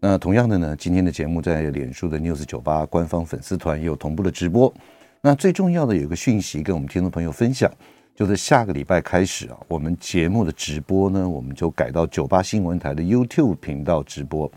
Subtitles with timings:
[0.00, 4.72] 那同样的呢，今天的节目在脸书的 News 九八官方粉丝团也有同步的直播。
[5.20, 7.68] 那最重要的有一个讯息跟我们听众朋友分享，
[8.14, 14.48] 就是下个礼拜开始啊，我们节目的直播呢，我们就改到九八新闻台的 YouTube 频道直播。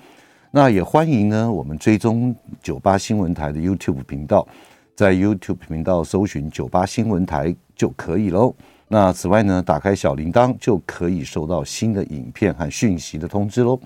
[0.52, 4.48] 那也欢迎呢，我们追踪九八新闻台的 YouTube 频道，
[4.96, 8.54] 在 YouTube 频道搜寻九八新闻台就可以喽。
[8.88, 13.80] 那此外呢，打开小铃铛就可以收到新的影片和讯息的通知喽。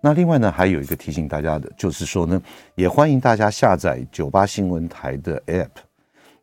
[0.00, 2.40] 那另外呢，还有一个提醒大家的，就是说呢，
[2.74, 5.68] 也欢迎大家下载九八新闻台的 App。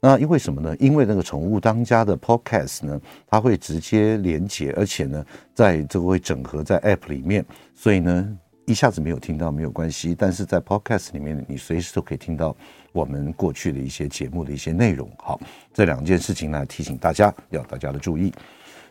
[0.01, 0.75] 那因为什么呢？
[0.81, 10.13] 因为那个宠物当家的 Podcast 呢，它会直接连接，而且呢，在这个会整合在 App 里面，所以呢，一下子没有听到没有关系。
[10.13, 12.53] 但是在 Podcast 里面，你随时都可以听到
[12.91, 15.09] 我们过去的一些节目的一些内容。
[15.17, 15.39] 好，
[15.73, 18.33] 这两件事情呢，提醒大家，要大家的注意。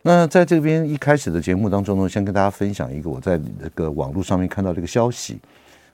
[0.05, 5.39] 那在这边一开始的节目当中呢，先跟大家分享一个我在那个网络上面看到的一个消息。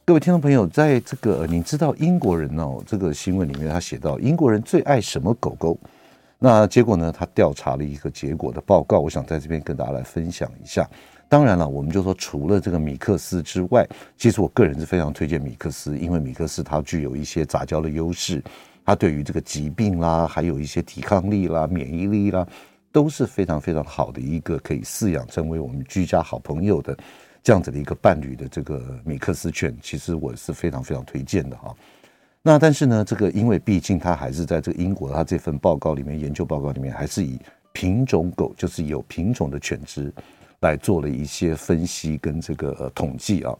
[0.02, 5.78] 各位听众朋友，在这个你知道英国人哦，这个新闻里面他写到英国人最爱什么狗狗？
[6.38, 10.88] 那结果呢，他调查了一个结果的报告，我想在这边跟大家来分享一下。
[11.28, 18.42] 当然了，我们就说除了这个米克斯之外，其实我个人是非常推荐米克斯，因为米克斯它具有一些杂交的优势，
[18.86, 22.46] 它对于这个疾病啦，还有一些抵抗力啦、免疫力啦。
[22.98, 26.98] 都是非常非常好的一个可以饲养成为我们居家好朋友的
[27.44, 31.72] 这样子的一个伴侣的这个米克斯犬，其实我是非常非常推荐的哈。
[32.42, 37.38] 那但是呢，这个因为毕竟它还是在这个英国，它这份报告里面研究报告里面还是以
[37.72, 40.12] 品种狗，就是有品种的犬只
[40.58, 43.56] 来做了一些分析跟这个统计啊。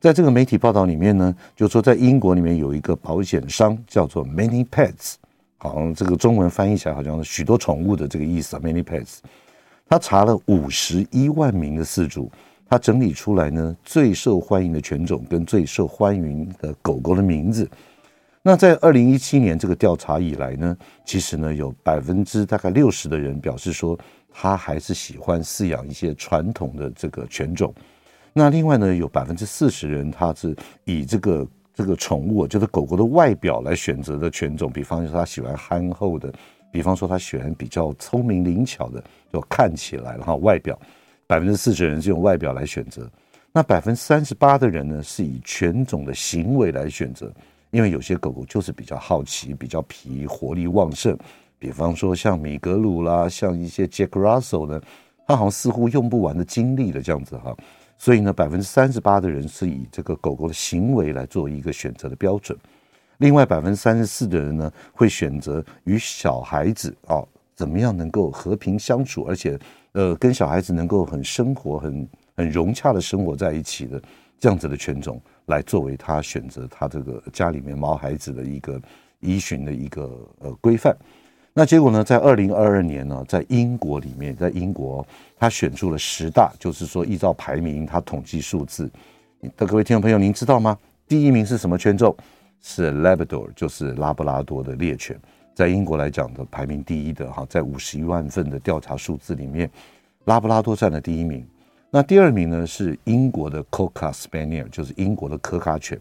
[0.00, 5.14] 在这个媒体报道里面呢，就说在英国里面有一个保险商叫做 Many Pets。
[5.70, 9.18] 好像这个中文翻译起来好像是许多宠物的这个意思啊，Many Pets。
[9.88, 12.30] 他查了五十一万名的饲主，
[12.68, 17.68] 他整理出来呢最受欢迎的犬种跟最受欢迎的狗狗的名字。
[18.42, 23.98] 那在二零一七年这个调查以来呢，其实呢有百分之大概六十的人表示说，
[24.30, 27.74] 他还是喜欢饲养一些传统的这个犬种。
[28.32, 30.54] 那另外呢有百分之四十人他是
[30.84, 31.48] 以这个。
[31.74, 36.32] 这个宠物就是狗狗的外表来选择的犬种，比方说他喜欢憨厚的，
[36.70, 39.02] 比方说他喜欢比较聪明灵巧的，
[39.32, 40.78] 就看起来然后外表，
[41.26, 43.10] 百分之四十的人是用外表来选择，
[43.52, 47.32] 那百分之三十八的人呢是以犬种的行为来选择，
[47.72, 51.18] 因为有些狗狗就是比较好奇、比较皮、活力旺盛，
[51.58, 54.80] 比方说像米格鲁啦，像一些 Jack Russell 呢，
[55.26, 57.52] 它好像似乎用不完的精力的这样子哈。
[57.96, 62.58] 所以呢，百分之三十八的人是以这个狗狗的行为来做一个选择的标准。
[63.18, 67.22] 另外，百分之三十四的人呢，会选择与小孩子啊、
[67.54, 69.58] 怎么样能够和平相处，而且
[69.92, 74.02] 呃，跟小孩子能够很生活、很很融洽的生活在一起的
[74.38, 78.82] 这样子的犬种，来作为他选择他这个家里面毛孩子的一个
[79.20, 80.94] 依循的一个呃规范。
[81.56, 85.06] 那结果呢，在二零二二年呢，在英国里面，在英国，
[85.38, 88.90] 他选出了十大，就是说依照排名，他统计数字。
[89.56, 90.76] 的各位听众朋友，您知道吗？
[91.06, 92.12] 第一名是什么犬种？
[92.60, 95.16] 是 Labrador，就是拉布拉多的猎犬，
[95.54, 99.70] 在英国来讲的排名第一的哈，在五十一万份的调查数字里面，
[100.24, 101.46] 拉布拉多占了第一名。
[101.88, 105.96] 那第二名呢，是英国的 Cocker Spaniel，就是英国的可卡犬。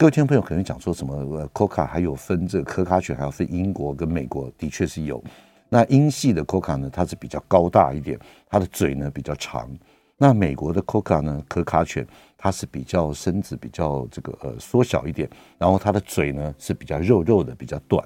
[0.00, 1.14] 各位听众朋友可能讲说什么？
[1.14, 5.22] 呃，Cocker 还有分这个可卡犬，还有分英国跟美国，的确是有。
[5.68, 8.18] 那英系的 Cocker 呢，它是比较高大一点，
[8.48, 9.68] 它的嘴呢比较长。
[10.16, 12.06] 那美国的 Coca 呢，可卡犬，
[12.38, 15.28] 它是比较身子比较这个呃缩小一点，
[15.58, 18.02] 然后它的嘴呢是比较肉肉的，比较短。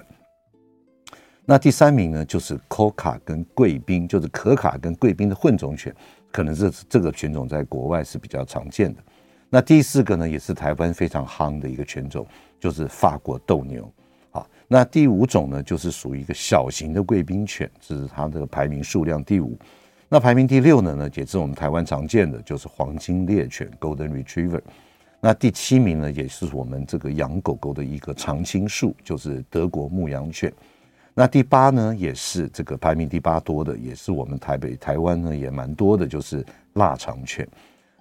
[1.45, 5.95] 那第三名呢，就是 Cocker 跟贵宾，就是可卡跟贵宾的混种犬，
[6.29, 9.01] 可能这这个犬种在国外是比较常见的。
[9.49, 12.25] 那第四个呢，也是台湾非常夯的一个犬种，
[12.59, 13.89] 就是法国斗牛。
[14.31, 19.57] 好，那第五种呢，就是属于一个小型的贵宾犬，这是它的排名数量第五。
[20.09, 24.61] 那排名第六呢，呢也是我们台湾常见的，就是黄金猎犬 （Golden Retriever）。
[25.21, 30.51] 那第七名呢，也是我们这个养狗狗的一个常青树，就是德国牧羊犬。
[31.13, 37.47] 那第八呢，也是这个排名第八多的，也是我们台北、台湾呢也蛮多的，就是腊肠犬。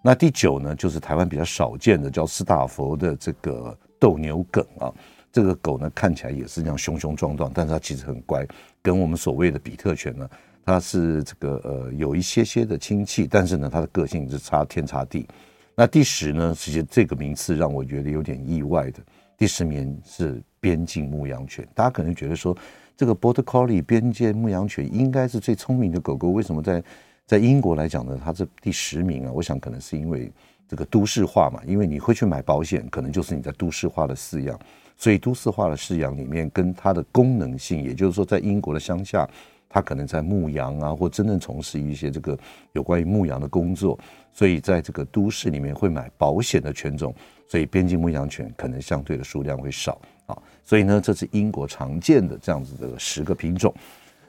[0.07, 4.93] 那第九呢，就是台湾比较少见的，叫斯塔佛的这个斗牛梗啊，
[5.33, 8.47] 这个狗呢看起来也是这样雄雄壮壮，但是它其实很乖，
[8.83, 10.29] 跟我们所谓的比特犬呢，
[10.63, 15.27] 它是这个呃有一些些的亲戚，但是呢它的个性是差天差地。
[15.75, 19.01] 那第十呢，其实这个名次让我觉得有点意外的，
[19.39, 21.67] 第十名是边境牧羊犬。
[21.75, 22.55] 大家可能觉得说，
[22.95, 26.85] 这个 Border Collie 边界牧羊犬应该是最聪明的狗狗，为什么在
[27.27, 28.21] 在英国来讲呢？
[28.23, 29.33] 它是第十名啊？
[29.33, 30.31] 我想可能是因为
[30.69, 34.59] 这个都市化嘛，因为你会去买保险，可能就是你在都市化的饲养，
[34.99, 39.27] 所以都市化的饲养里面跟它的功能性，也就是说，在英国的乡下，
[39.71, 42.39] 它可能在牧羊啊，或真正从事一些这个
[42.73, 43.99] 有关于牧羊的工作。
[44.31, 47.15] 所以在这个都市里面会买保险的犬种，
[47.49, 50.37] 所以边境牧羊犬可能相对的数量会少啊。
[50.63, 53.73] 所以呢，这是英国常见的这样子的十个品种。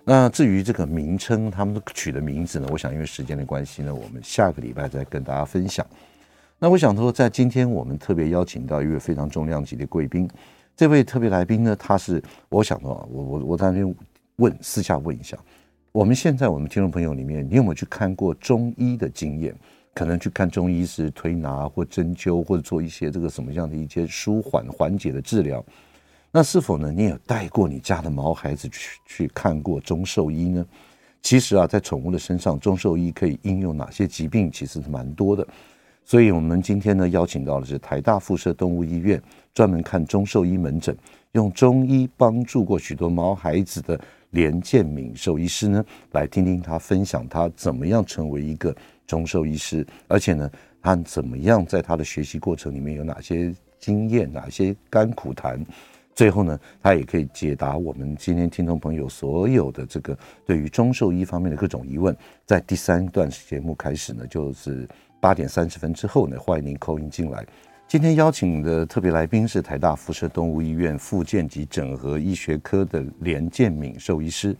[0.07, 5.86] 那至于这个名称，他们取的名字呢，我想因为时间的关系呢，我们下个礼拜再跟大家分享。
[6.60, 10.30] 那我想说，在今天我们特别邀请到一位非常重量级的贵宾，
[10.75, 13.96] 这位特别来宾呢，他是我想说，我我我在那边
[14.36, 15.36] 问私下问一下，
[15.92, 19.56] 我们现在我们听众朋友里面，你有没有去看过中医的经验？
[19.96, 25.66] 可能去看中医是推拿或针灸，或者做一些这个什么样的一些舒缓缓解的治疗。
[26.36, 26.92] 那是否呢？
[26.92, 30.66] 你有带过你家的毛孩子去去看过中兽医呢？
[31.22, 35.48] 其实啊，在宠物的身上，中兽医可以应用哪些疾病，其实是蛮多的。
[36.04, 39.24] 所以，我们今天呢，邀请到的是台大附设动物医院
[39.54, 40.94] 专门看中兽医门诊，
[41.32, 43.98] 用中医帮助过许多毛孩子的
[44.32, 48.76] 连建敏兽医师呢，来听听他分享他怎么样成为一个。
[49.08, 50.52] 中兽医师，而且呢，
[50.82, 55.66] 他怎么样在他的学习过程里面有哪些经验，哪些甘苦谈？
[56.15, 62.15] 最后呢，他也可以解答我们今天听众朋友所有的这个对于中兽医方面的各种疑问。
[62.45, 64.88] 在第三段节目开始呢，就是
[65.19, 67.45] 八点三十分之后呢，欢迎您扣音进来。
[67.85, 74.56] 今天邀请的特别来宾是台大辐射动物医院复健及整合医学科的连建敏兽医师。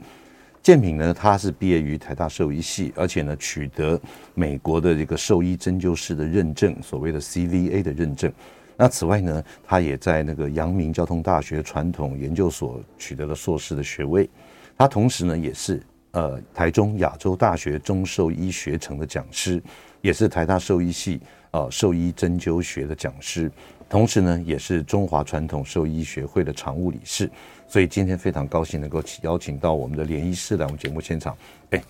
[0.62, 4.00] 建敏呢，他是毕业于台大兽医系，而且呢，取得
[4.34, 8.30] 美国的这个兽医针灸师的认证，所谓的 CVA 的认证。
[8.78, 14.30] 那此外呢，他也在那个阳明交通大学传统研究所取得了硕士的学位。
[14.78, 15.82] 他同时呢，也是
[16.12, 19.64] 呃台中亚洲大学中兽医学程的讲师，
[20.02, 23.50] 也是台大兽医系呃兽医针灸学的讲师，
[23.88, 27.32] 同时呢，也是中华传统兽医学会的常务理事。
[27.68, 31.36] 所以今天非常高兴能够邀请到我们的连医师来我们节目现场。
[31.70, 31.82] 哎，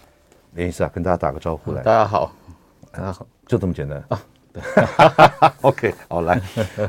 [0.54, 1.82] 连医师啊，跟大家打个招呼来。
[1.82, 2.32] 大家好，
[2.92, 4.22] 大家好，就这么简单啊？
[4.56, 4.84] 对，
[5.62, 6.42] OK，好来。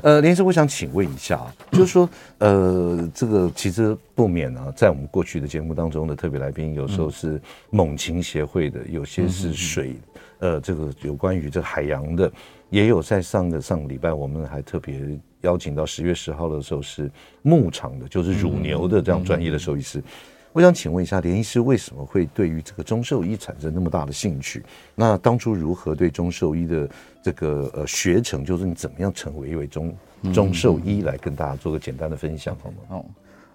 [0.03, 2.09] 呃，林医师，我想请问一下啊， 就是说，
[2.39, 7.41] 呃，这个其实不免啊，在我们过去的节目当中的特别来宾，有时候是
[7.71, 9.97] 猛禽协会的，有些是水，
[10.39, 12.31] 呃，这个有关于这个海洋的，
[12.71, 15.19] 也有在上个上个礼拜，我们还特别。
[15.43, 17.09] 邀请到十月十号的时候是
[17.43, 20.03] 牧场的，就是乳牛的这样专业的兽医师。
[20.57, 24.65] 我想请问一下，连医师为什么会对于这个中兽医产生那么大的兴趣？
[24.95, 26.89] 那当初如何对中兽医的
[27.23, 29.95] 这个呃学程，就是你怎么样成为一位中
[30.33, 32.77] 中兽医，来跟大家做个简单的分享好吗？
[32.89, 33.05] 哦，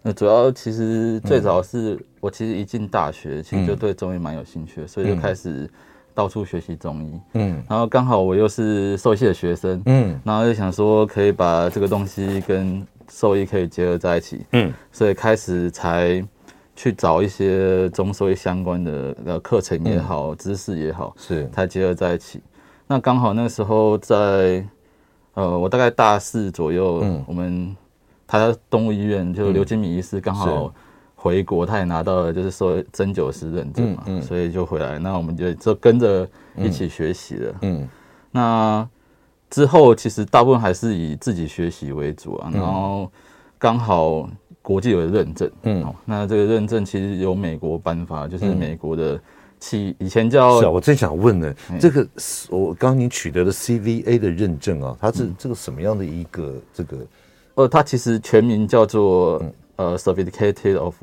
[0.04, 5.68] 那主要其实最早是我其实一进大学，其实就对中医蛮有兴趣的，所以就开始。
[6.14, 16.22] 到处学习中医，嗯，然后刚好我又是兽医系的学生，嗯，然后就想说可以把这个东西跟兽医可以结合在一起，嗯，所以开始才
[16.76, 22.42] 去找一些中兽医相关的呃课程也好，知识也好，是才结合在一起。
[22.88, 24.66] 那刚好那个时候在
[25.34, 27.76] 呃，我大概大四左右，嗯，我们
[28.28, 30.74] 台大动物医院就刘金米医师刚好。
[31.24, 34.98] 回国，他也拿到了，就是说针灸师认证嘛，所以就回来。
[34.98, 37.56] 那我们就就跟着一起学习了。
[37.62, 37.90] 嗯，嗯
[38.32, 38.90] 那
[39.48, 42.50] 之后其实大部分还是以自己学习为主啊。
[42.52, 43.12] 嗯、然后
[43.60, 44.28] 刚好
[44.62, 49.20] 国际有的认证，嗯，那这个认证其实由美国颁发，就是美国的
[49.60, 50.60] 企以前叫……
[50.60, 52.08] 是啊，我正想问呢，嗯、这个
[52.50, 56.98] 我刚刚你取得的 CVA 的认证啊，它是这个什么样的一个这个？
[57.56, 59.38] 呃，它其实全名叫做。
[59.44, 59.54] 嗯。
[59.78, 60.94] 呃，Certificate of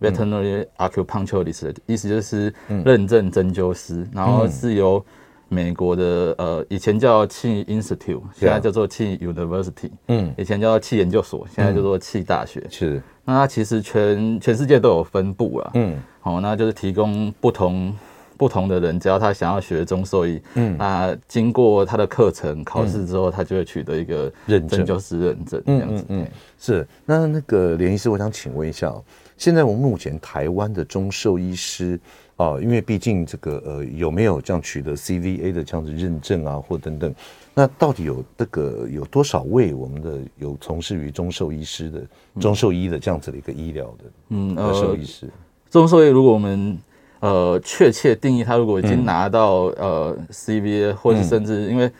[0.00, 5.04] Veterinary Acupuncturist，意思就是认证针灸师，然后是由
[5.48, 13.02] 美国的呃，以前叫气 Institute，现在叫做气 University，嗯，以前叫气研究所，现在叫做气大学，是。
[13.24, 17.94] 那它其实全全世界都有分布啊，嗯，好，那就是提供不同
[18.36, 26.26] 不同的人，只要他想要学中兽医，嗯，那经过他的课程考试之后，他就会取得一个认证，师认证，这样子，嗯。
[26.58, 28.94] 是，那那个连医师，我想请问一下，
[29.36, 31.98] 现在我们目前台湾的中兽医师，
[32.38, 37.14] 啊，因为毕竟这个呃有没有这样取得 CVA 的这样子认证啊，或等等，
[37.52, 42.02] 那到底有这个有多少位我们的有从事于中兽医师的
[42.40, 45.28] 中兽医的这样子的一个医疗的嗯呃兽医师？
[45.68, 46.78] 中兽医如果我们
[47.20, 51.90] 呃确切定义，他如果已经拿到、嗯、呃 CVA 或者甚至因为。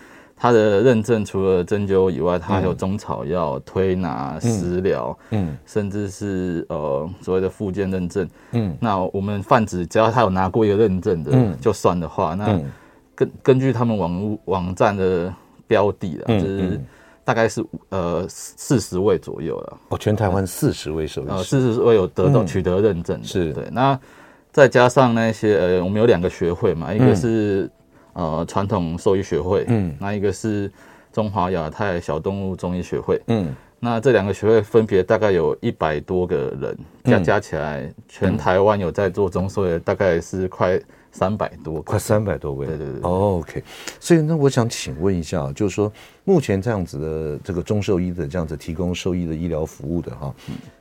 [0.40, 12.60] 它的认证除了针灸以外，它还有中草药、嗯、推拿、食疗，嗯，甚至是呃所谓的复健认证，嗯，那我们泛指只要他有拿过一个认证的，嗯，就算的话，那
[13.16, 15.34] 根根据他们网网站的
[15.66, 16.80] 标的啦，嗯、就是
[17.24, 19.78] 大概是呃四十位左右了。
[19.88, 23.52] 哦，全台湾四十位兽医师，呃，四十位有得到取得认证的，是。
[23.52, 23.64] 对。
[23.72, 23.98] 那
[24.52, 27.68] 再加上那些呃，我们有两个学会嘛，一个是。
[28.18, 30.68] 呃，传统兽医学会，嗯，那一个是
[31.12, 40.80] 中华亚太小动物中医学会，嗯，那这两个学会分别大概有一百多个人，加加起来，全台湾有在做中兽的大概是快
[41.12, 43.00] 三百多，快三百多位，对对对。
[43.02, 43.62] Oh, OK，
[44.00, 45.92] 所以那我想请问一下，就是说
[46.24, 50.34] 目前这样子的这个中兽医的这样子提供兽医的医疗服务的哈，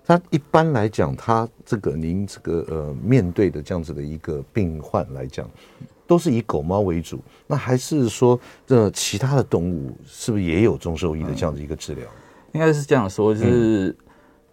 [0.03, 5.47] 他一般来讲，他这个您这个呃面对的这样子的一个病患来讲。
[6.07, 12.05] 都是以狗猫为主，那还是说这其他的动物是不是也有中兽医的这样的一个治疗？
[12.53, 13.95] 应该是这样说，就是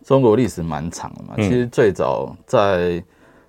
[0.04, 1.34] 中国历史蛮长的嘛。
[1.36, 3.02] 其实最早在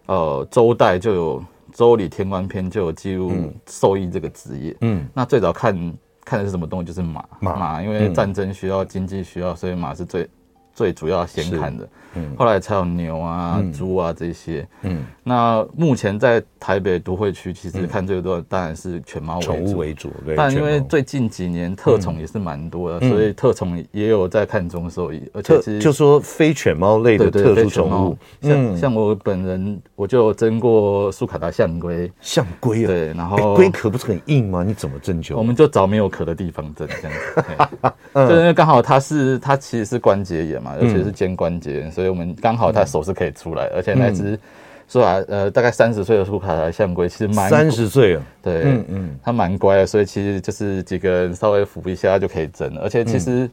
[0.05, 1.39] 呃周代就有
[1.73, 4.77] 《周礼天官篇》就有记录兽医这个职业。
[4.81, 5.93] 嗯，那最早看
[6.23, 6.85] 看的是什么东西？
[6.85, 10.29] 就是马马，因为战争需要、经济需要，所以马是最
[10.75, 11.83] 最主要先看的。
[11.83, 11.89] 嗯
[12.37, 14.65] 后来才有牛啊、猪啊这些。
[14.83, 19.47] 嗯，那目前在台北都会区，其实看最多的当然是犬猫为主。
[19.51, 25.29] 宠物为主，但因为最近几年特宠也是蛮多的，所以特宠也有在看中兽医。
[25.33, 32.09] 而且就说非犬猫类的特殊宠物，像像我本人，我就征过苏卡达象龟。
[32.21, 34.63] 象龟啊，对，然后龟壳不是很硬吗？
[34.65, 35.35] 你怎么针灸？
[35.35, 37.93] 我们就找没有壳的地方针，这样子。
[38.29, 42.09] 就因为刚好它是它其实是关节炎嘛，而且是肩关节炎，所以。
[42.15, 44.39] 我们刚好他手是可以出来，而且那只
[44.87, 53.49] 说啊，呃，大概三十岁的苏卡达象龟，其实蛮三十岁了，对，嗯嗯，它蛮乖的，所以其实就是几个人稍微扶一下就可以整了，而且其实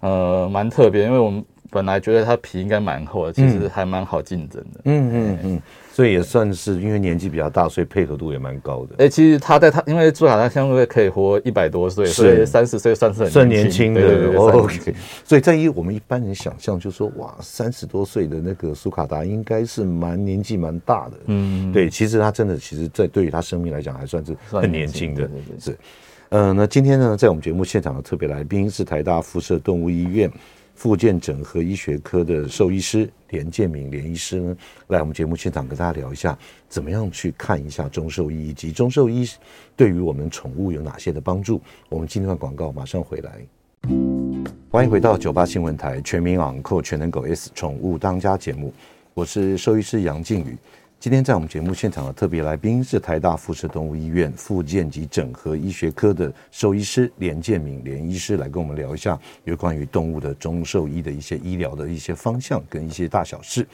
[0.00, 5.62] 呃蛮特别，因为我们本来觉得它皮应该蛮厚的，其实还蛮好进诊的，嗯嗯嗯。
[5.98, 8.94] 所以也算是因为年纪比较大，所以配合度也蛮高的。
[8.98, 14.00] 哎，其实他在他因为朱卡达相对可以活一百多岁，所以三十岁算是很算年轻的。
[14.00, 14.94] 对对对，OK。
[15.24, 21.16] 所以在于我们一般人想象，就是说哇，三十多岁的那个苏卡达应该是蛮年纪蛮大的。
[21.26, 25.28] 嗯，对，其实他真的，其实，在对于他生命来讲，还算是很年轻的。
[25.58, 25.76] 是，
[26.28, 30.30] 嗯，那今天呢，在我们节目现场的特别来宾是台大附设动物医院。
[30.78, 34.56] 复健整合医学科的兽医师连建明连医师呢，
[34.86, 39.28] 来我们节目现场跟大家聊一下，怎么样去看一下中兽医以及中兽医
[39.74, 41.60] 对于我们宠物有哪些的帮助。
[41.88, 43.44] 我们今天的广告，马上回来。
[44.70, 48.72] 欢迎回到九八新闻台全民昂扣全能狗 S 宠物当家节目，
[49.14, 50.56] 我是兽医师杨靖宇。
[51.00, 63.64] 今天在我们节目现场的特别来宾是台大附设动物医院复健及整合医学科的兽医师连健铭连医师，来跟我们聊一下有关于动物的中兽医的一些医疗的一些方向跟一些大小事。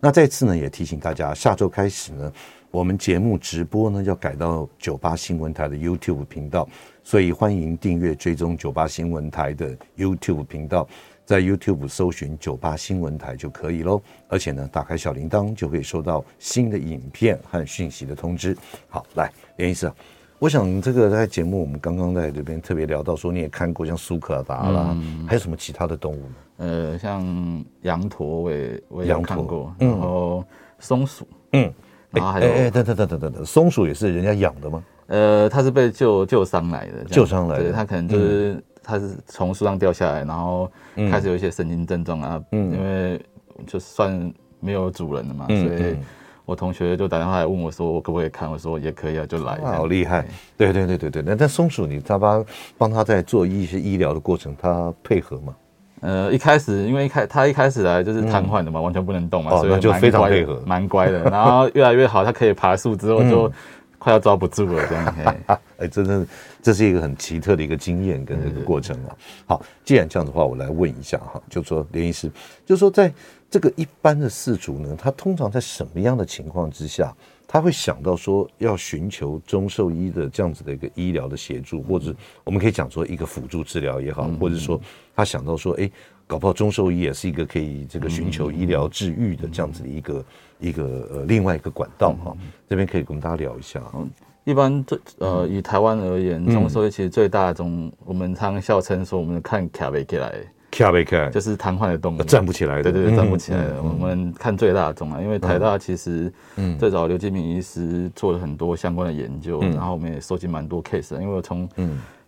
[0.00, 2.30] 那再次呢，也提醒大家，下周开始呢，
[2.70, 6.68] 我们节目直播呢要改到九八新闻台的 YouTube 频道，
[7.02, 10.86] 所以欢迎订阅追踪九八新闻台的 YouTube 频道。
[11.26, 18.56] 在 YouTube 搜寻九八新闻台就可以喽，而且呢，打开小铃铛就可以收到新的影片和讯息的通知。
[18.88, 19.94] 好，来连医师啊，
[20.38, 26.34] 我想这个在节目我们刚刚在这边特别聊到说，你也看过像苏克达啦，嗯、还有什么其他的动物呢？
[26.58, 30.44] 呃，像羊驼我也我也看过，嗯、然后
[30.78, 31.74] 松鼠，嗯，
[32.12, 34.84] 然后还有，等等等等等等，松鼠也是人家养的吗？
[35.08, 38.52] 呃，它是被救救伤来的，救伤来的，它可能就是。
[38.52, 40.70] 嗯它是从树上掉下来，然后
[41.10, 43.20] 开始有一些神经症状啊，嗯，因为
[43.66, 45.96] 就算没有主人了嘛，嗯、所以
[46.44, 48.48] 我同学就打电话来问我说，我可不可以看？
[48.48, 49.58] 我说也可以啊，就来。
[49.64, 50.24] 好厉害！
[50.56, 51.22] 对对对对对。
[51.26, 52.46] 那但松鼠你他帮
[52.78, 55.56] 帮他在做一些医疗的过程，他配合吗？
[56.02, 61.24] 呃，一开始因为一开他一开始来就是瘫痪的嘛，嗯、完全不能动嘛，哦、所以就非常配合，蛮乖的。
[61.24, 63.50] 然后越来越好，他可以爬树之后就。
[63.98, 65.36] 快要抓不住了，这样。
[65.78, 66.26] 哎，真的，
[66.62, 69.16] 这是一个很奇特的一个经验跟这个过程啊。
[69.46, 72.30] 好，既然这样的话，我来问一下哈，就说连医师，
[72.64, 73.12] 就说在
[73.50, 77.14] 这个一般的饲主呢，他通常在什么样的情况之下，
[77.46, 84.80] 他会想到说要寻求中兽医的这样子的一个医疗的协助，或者我们可以讲说一个辅助治疗也好，或者说
[85.14, 85.90] 他想到说，哎，
[86.26, 90.24] 搞不好中兽医也是一个可以这个寻求医疗治愈的这样子的一个、嗯、
[90.68, 92.36] 一个呃另外一个管道哈。
[92.40, 93.80] 嗯、这边可以跟大家聊一下。
[93.94, 94.10] 嗯，
[94.44, 100.34] 一般最呃以台湾而言，中兽医其实最大的中，我们常笑称说我们看卡贝克来。
[100.72, 102.82] 卡贝克就是瘫痪的动物，站不起来的。
[102.82, 103.82] 对对对，站不起来的。
[103.82, 106.30] 我们看最大宗啊，因为台大其实
[106.78, 111.18] 最早刘金明医师做了很多相关的研究，然后我们也收集蛮多 case。
[111.18, 111.66] 因为我从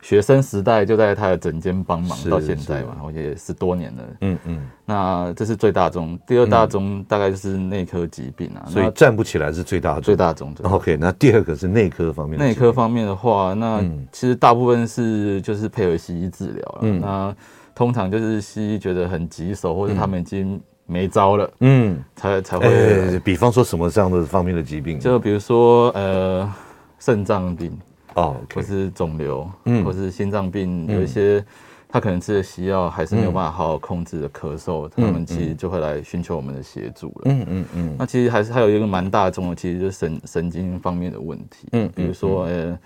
[0.00, 4.02] 学生时代就在他的诊间帮忙到现在嘛，我也十多年了。
[4.20, 4.70] 嗯嗯。
[4.84, 8.64] 那这是最大宗，第二大宗大概就是内科疾病啊。
[8.68, 10.02] 所以站不起来是最大宗。
[10.02, 10.54] 最大宗。
[10.62, 12.38] OK，那第二个是内科方面。
[12.38, 13.80] 内科方面的话，那
[14.12, 16.88] 其实大部分是就是配合西医治疗了。
[17.00, 17.36] 那
[17.74, 23.20] 通常就是西医觉得很棘手，或者他们已经没招了，嗯，才才会、欸。
[23.20, 24.98] 比方说什么这样的方面的疾病？
[24.98, 26.50] 就比如说呃，
[26.98, 27.76] 肾脏病
[28.20, 31.44] 哦或是肿瘤，嗯，或是心脏病，嗯、有一些
[31.88, 37.22] 他可能吃的西药还是没有办法好好控制的咳嗽，嗯、他们其实就会来寻求我们的协助了。
[37.24, 37.96] 嗯嗯嗯。
[37.98, 41.68] 那其实还是还有一个蛮大众的，其实就是神神经方面的问题。
[41.72, 42.78] 嗯，比如说呃，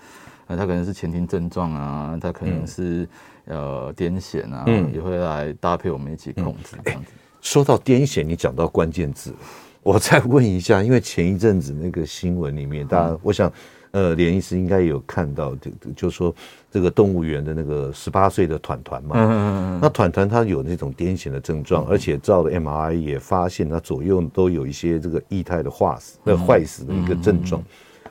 [0.47, 2.83] 他可能是前庭症状啊，他可能是。
[2.83, 3.07] 嗯
[3.45, 7.11] 呃，癫痫啊，嗯，也会来搭配我们一起控制这样子。
[7.11, 9.35] 嗯欸、说到癫痫，你讲到关键字，
[9.81, 13.51] 我再问一下，因为前一阵子那个新闻里面，大家，嗯、我想，
[13.93, 16.33] 呃，连医师应该有看到，就就说
[16.71, 19.35] 这个动物园的那个十八岁的团团嘛，嗯嗯
[19.75, 27.63] 嗯，那团团他有那种癫痫的症状，嗯、而且照了 MRI 也发现他左右都有一些这个液态的化死、那坏死的一个症状。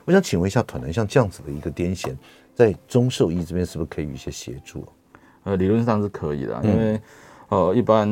[0.05, 2.15] 我想请问一下，团团像这样子的一个癫痫，
[2.55, 4.85] 在中兽医这边是不是可以有一些协助？
[5.43, 7.01] 呃，理论上是可以的，因为，
[7.49, 8.07] 呃，一般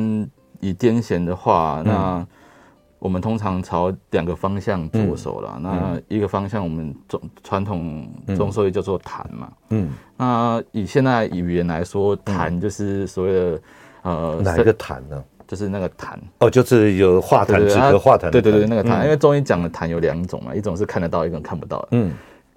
[0.60, 2.26] 以癫痫的话，那
[3.02, 5.58] 我们通常朝两个方向着手了。
[5.60, 9.52] 那一个方向，我们中传统中兽医叫做痰嘛。
[9.70, 9.90] 嗯。
[10.16, 13.60] 那以现在语言来说，痰就是所谓的
[14.02, 15.20] 呃哪一个痰呢？
[15.48, 16.14] 就是那个痰。
[16.38, 18.30] 哦，就是有化痰止咳化痰。
[18.30, 21.84] 对对对，那个痰，因为中医讲的痰有两种嘛，一种是看得到，一种看不到。
[21.90, 22.12] 嗯。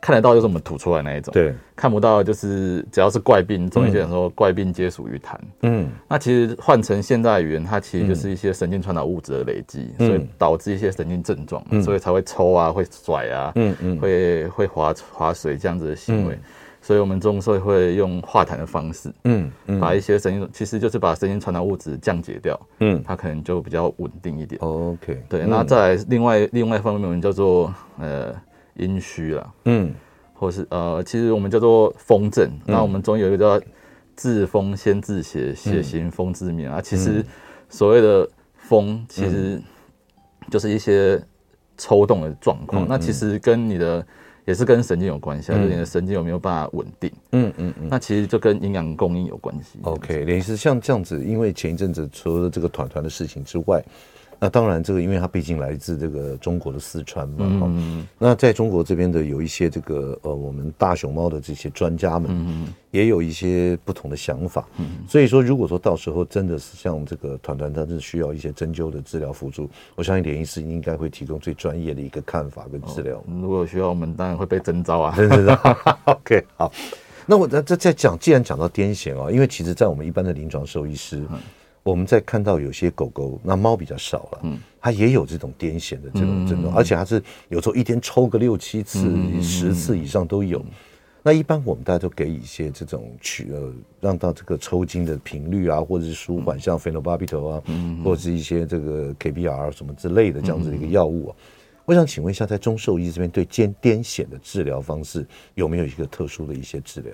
[0.06, 5.36] 看得到就是我们吐出来那一种，对，看不到就是只要是怪病，中医讲说怪病皆属于痰。
[5.64, 16.38] 嗯，那其实换成现代语言，它其实就是一些神经传导物质的累积，所以导致一些神经症状，所以才会抽啊，会甩啊，嗯嗯，会会滑滑水这样子的行为。
[16.84, 24.62] 所以我们中医会用化痰的方式，嗯嗯，把一些神经，其实就是把神经传导物质降解掉，嗯，它可能就比较稳定一点。
[24.62, 28.36] OK，对，那再来另外另外一方面，我们叫做呃。
[28.76, 29.94] 阴虚了，嗯，
[30.34, 32.50] 或是呃，其实我们叫做风症。
[32.66, 33.66] 那、嗯、我们中医有一个叫
[34.16, 36.82] 治风先治邪，邪行风自灭啊。
[36.82, 37.26] 其实
[37.70, 39.62] 所谓的风，其实
[40.50, 41.22] 就是一些
[41.78, 42.84] 抽动的状况。
[42.84, 44.06] 嗯、那其实跟你的
[44.46, 47.12] 也是跟神经有关系，嗯、就是你的神经有没有办法稳定？
[47.32, 47.88] 嗯嗯嗯。
[47.90, 49.80] 那其实就跟营养供应有关系。
[49.84, 53.84] OK，连是像这样子，因为前一阵子除了这个团团的事情之外。
[54.40, 73.24] 那当然，这个因为它毕竟来自这个中国的四川嘛，嗯，那在中国这边的有一些这个呃，我们大熊猫的这些专家们，嗯，也有一些不同的想法，嗯，所以说如果说到时候真的是像这个团团，他是需要一些针灸的治疗辅助，我相信连医师应该会提供最专业的一个看法跟治疗。
[73.42, 75.56] 如果需要，我们当然会被征召啊，真是的。
[76.06, 76.72] OK，好，
[77.26, 81.24] 那我在在在讲，既然讲到癫痫啊，因为其实在我们一般的临床兽医师。
[81.86, 89.08] 我们在看到有些狗狗，那猫比较少了，嗯，它也有这种癫痫的这种症状，而且它是有时候一天抽个六七次、
[89.40, 90.66] 十次以上都有。
[91.22, 93.72] 那一般我们大家都给一些这种去呃，
[94.02, 97.64] 让到这个抽筋的频率啊，或者是舒缓，像菲诺巴比妥啊，
[98.04, 101.36] 或者是一些这个 KBR 什么之类的这样子的一个药物啊。
[101.86, 107.14] 我想请问一下，在中兽医这边对癫癫痫的治疗方式有没有一个特殊的一些治疗？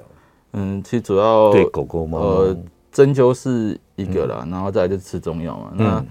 [0.53, 2.55] 嗯，其实主要对狗狗猫。
[2.91, 5.71] 针灸是一个啦，然后再来就吃中药嘛。
[5.75, 6.05] 那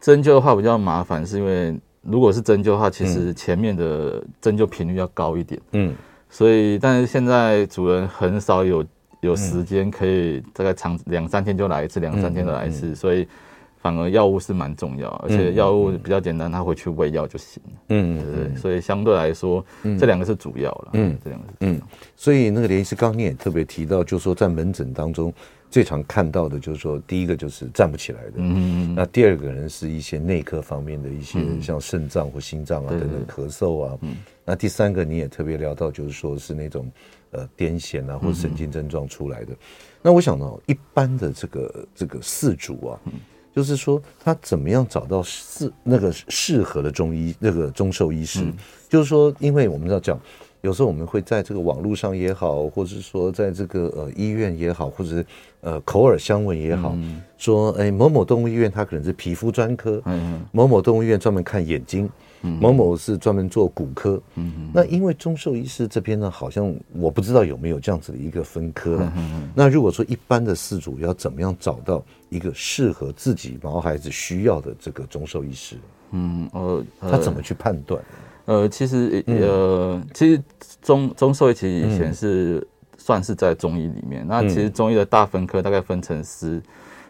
[0.00, 5.60] 针灸的话比较麻烦，是因为如果是针灸的话，其实前面的针灸频率要高一点。
[5.72, 5.94] 嗯，
[6.28, 8.84] 所以但是现在主人很少有
[9.20, 13.26] 有时间可以大概长两三天就来一次，两三天就来一次，所以
[13.80, 17.62] 反而药物是蛮重要，而且药物比较简单，他回去喂药就行。
[17.88, 19.64] 嗯，对对，所以相对来说，
[19.98, 20.90] 这两个是主要了。
[20.94, 21.54] 嗯，这两个是。
[21.60, 21.80] 嗯，
[22.16, 25.32] 所以那个连医师刚刚你也特别提到，就是说在门诊当中。
[25.70, 36.90] 最常看到的就是说，第一个就是站不起来的，嗯，那第二个人是一些内科方面的一些，像肾脏或心脏啊等等咳嗽啊，嗯，那第三个你也特别聊到，就是说是那种
[37.32, 39.54] 呃癫痫啊或神经症状出来的。
[40.00, 43.00] 那我想呢一般的这个这个四主啊，
[43.54, 48.44] 就是说他怎么样找到适那个适合的中医那个中兽医师，
[48.88, 50.18] 就是说，因为我们要讲。
[50.68, 55.26] 有时候我们会在这个网络上也好，或者是说在这个呃医院也好，或者是
[55.62, 62.08] 呃口耳相闻也好，嗯、说哎某某动物医院它可能是皮肤专科，嗯，某某动物医院专门看眼睛。
[62.40, 64.22] 某某是专门做骨科，
[64.72, 69.12] 那因为中兽医师这边呢，好像我不知道有没有这样子的一个分科了。
[69.16, 75.76] 嗯哼，那如果说一般的饲主要怎么样找到一个适合自己毛孩子需要的这个中兽医师？
[76.12, 78.00] 嗯，呃，他怎么去判断？
[78.00, 78.37] 呃，
[78.70, 80.42] 其实呃，其实
[80.80, 86.62] 中中兽医其实以前是算是在中医里面，那其实中医的大分科大概分成十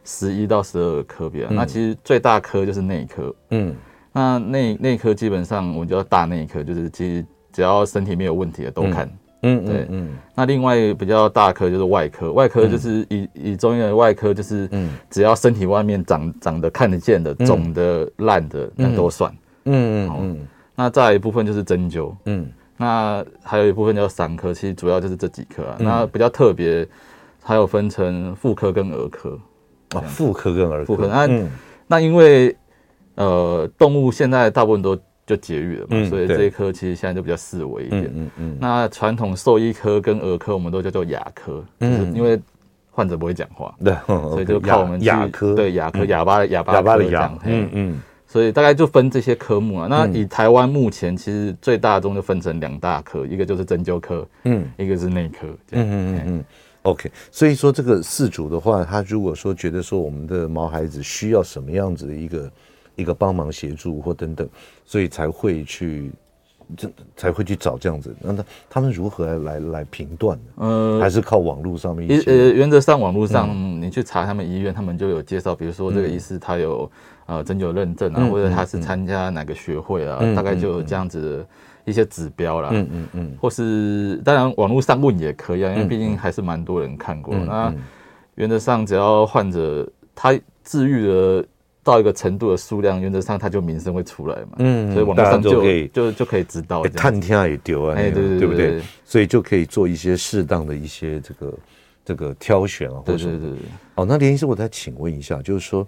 [0.05, 3.75] 十一到十二个科别，那其实最大科就是内科，嗯。
[4.11, 9.09] 那内内科基本上我们叫大内科，就是其实只要身体没有问题的都看。
[9.43, 10.17] 嗯，对，嗯。
[10.35, 14.69] 那另外比较大科就是外科，外科就是以以中医的外科就是，
[15.09, 19.31] 只要身体外面长长得看得见的、肿的、烂的，那都算。
[19.67, 20.39] 嗯嗯嗯。
[20.79, 22.15] 那再一部分就是针灸。
[22.25, 22.49] 嗯。
[22.77, 25.77] 那还有一部分叫散科，其实主要就是这几科啊。
[25.79, 26.87] 那比较特别，
[27.43, 29.39] 还有分成妇科跟儿科。
[29.95, 30.85] 哦，妇科跟儿科。
[30.85, 31.09] 妇科。
[31.09, 31.29] 那
[31.87, 32.57] 那因为。
[33.21, 38.05] 呃，动物现在大部分都就绝育了嘛，嗯、所以这一科其实现在就比较四维一点。
[38.05, 38.31] 嗯嗯。
[38.37, 42.41] 嗯，那传统兽医科跟儿科，我们都叫做牙科，嗯，就是因为
[42.93, 48.01] 患者不会讲话，对，所以就靠我们牙科，对，牙科，哑巴的哑巴，哑巴的哑，嗯嗯。
[48.29, 49.89] 所以大概就分这些科目啊。
[49.89, 56.45] 那以台湾目前其实最大宗就分成两大科，一个就是针灸科，嗯，一个是内科，嗯嗯嗯嗯。
[56.83, 62.53] OK，所以说这个事主的话，他如果说觉得说我们的毛孩子需要什么样子的一个。
[62.99, 64.49] 一个帮忙协助或等等，
[64.85, 66.11] 所以才会去，
[66.77, 68.15] 这才会去找这样子。
[68.21, 70.45] 那他他们如何来来来评断呢？
[70.57, 72.31] 呃，还是靠网络上面一些？
[72.31, 73.49] 呃，原则上网络上
[73.81, 76.91] 你去查他们医院，他们就有介绍，比如说这个医师他有
[77.27, 81.47] 呃针灸认证啊，或者他是参加哪个学会啊，大概就有这样子的
[81.85, 82.69] 一些指标啦。
[82.73, 83.37] 嗯嗯嗯。
[83.41, 87.35] 或是当然网络上问也可以啊，因为毕竟还是蛮多人看过。
[87.35, 87.75] 那
[88.35, 91.45] 原则上只要患者他治愈了。
[91.89, 94.57] 到一个程度的数量，原则上它就名声会出来嘛。
[94.59, 96.83] 嗯，所以网络上就可以就就可以知道。
[96.89, 98.83] 探听也丢啊，哎，对对对，对不对？
[99.07, 101.59] 所以就可以做一些适当的一些这个
[102.05, 103.59] 这个挑选啊，或者对对对。
[103.95, 105.87] 哦，那连医师，我再请问一下，就是说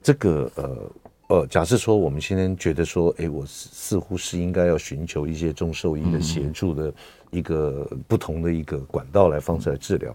[0.00, 0.92] 这个呃
[1.26, 6.94] 呃，假设说我们现在觉得说，哎，我似乎是应该要寻求一些中兽医的协助的
[7.30, 10.14] 一个不同的一个管道来方式来治疗，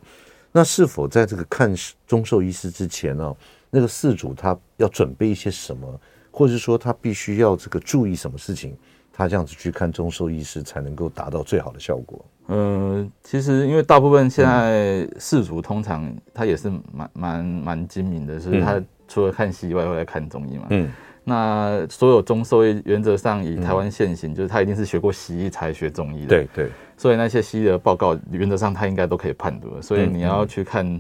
[0.54, 1.76] 那是否在这个看
[2.08, 3.36] 中兽医师之前呢？
[3.78, 5.88] 那个事主他要准备一些什么，
[6.32, 8.76] 或者是说他必须要这个注意什么事情，
[9.14, 12.26] 他这样子去看中兽医师才能够达到最好的效果。
[12.48, 20.66] 嗯、呃，其实因为大部分现在事主通常他也是蛮蛮蛮精明的，就是他除了看西医外，会来看中医嘛。
[20.72, 20.92] 嗯。
[21.24, 26.30] 那所有中兽医原则上以台湾现行，就是他一定是学过西医才学中医的。
[26.30, 26.72] 对对。
[26.98, 31.00] 所以那些西医的报告原则上他应该都可以判读，所以你要去看。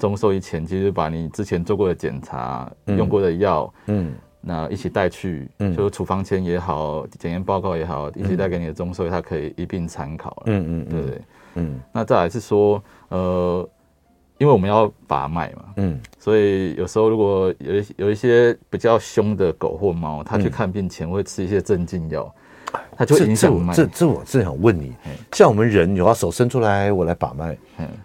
[0.00, 11.22] 中兽医前，其实把你之前做过的检查、嗯、用过的药，嗯，那一起带去，嗯，就是处方签也好，检验报告也好，一起带给你的中兽医，他可以一并参考，嗯嗯，对不对？
[11.56, 13.68] 嗯，那再来是说，呃，
[14.38, 22.34] 因为我们要把脉嘛，嗯，所以有时候如果有一有一些比较凶的狗或猫，它去看病前会吃一些镇静药。
[22.96, 23.72] 它就影响脉。
[23.74, 24.92] 这这我正想问你，
[25.32, 27.56] 像我们人有把手伸出来，我来把脉。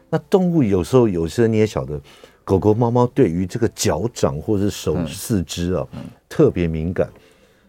[0.09, 1.99] 那动物有时候有时候你也晓得，
[2.43, 5.85] 狗狗、猫猫对于这个脚掌或者是手四肢啊，
[6.29, 7.09] 特别敏感。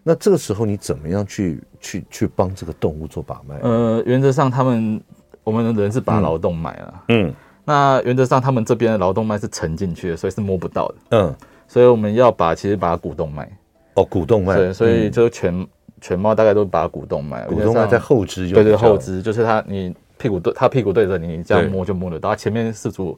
[0.03, 3.57] 那这个时候你怎么样去去去帮这个动物做把脉？
[3.61, 5.01] 呃，原则上他们
[5.43, 7.33] 我们的人是把劳动脉啊，嗯，
[7.65, 10.95] 那原则上他们这边的劳动脉是沉进去的，所以是摸不到的。
[11.09, 11.35] 嗯，
[11.67, 13.51] 所以我们要把其实把股动脉。
[13.95, 14.55] 哦，股动脉。
[14.55, 15.67] 对，所以就全。
[16.01, 22.35] 犬猫大概都把股动脉，股动脉在后肢，对对，后肢就是它，你屁股对，它屁股对着你，这样摸就摸得到。
[22.35, 23.17] 前面四足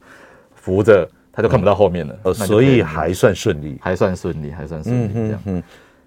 [0.54, 2.18] 扶着，它就看不到后面了。
[2.22, 5.40] 呃，所以还算顺利，还算顺利，还算顺利这样。
[5.44, 5.62] 嗯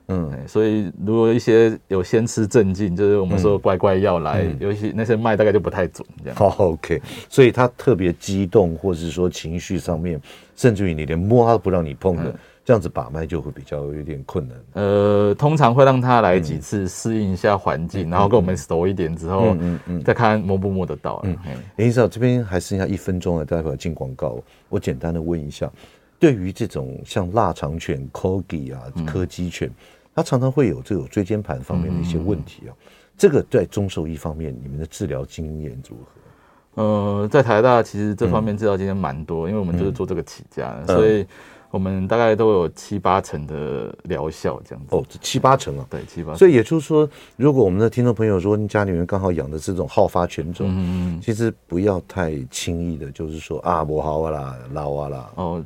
[0.09, 6.35] 嗯，所以如果一些有先吃镇静，就是我们说乖乖要来，尤其那些脉大概就不太准这样。
[6.37, 10.19] 好，OK，所以他特别激动，或者是说情绪上面，
[10.57, 12.35] 甚至于你连摸他都不让你碰的。
[12.65, 14.57] 这样子把脉就会比较有点困难。
[14.73, 21.19] 呃，通常会让他来几次适应一下环境，然后跟我们熟一点之后，嗯嗯，再看摸不摸得到。
[21.25, 21.37] 嗯，
[21.75, 24.41] 林医生，这边还剩下一分钟了，待会儿进广告。
[24.69, 25.69] 我简单的问一下，
[26.17, 29.69] 对于这种像腊肠犬、Corgi 啊、柯基犬，
[30.15, 32.71] 它常常会有这种椎间盘方面的一些问题啊。
[33.17, 36.81] 这个在中兽医方面，你们的治疗经验如何？
[36.81, 41.27] 呃，在台大其实这方面治疗经验蛮多，因为我们就是做这个起家的，所以。
[41.73, 44.95] 我们大概都有七八成的疗效这样子。
[44.95, 45.83] 哦，七八成啊？
[45.89, 46.37] 对，七八成。
[46.37, 55.31] 所以也就是说，如果我们的听众朋友说你家里面刚好养的是这种好发犬种，嗯嗯，其实不要太轻易的，就是说啊，不好啊啦，老啊啦。
[55.33, 55.65] 哦，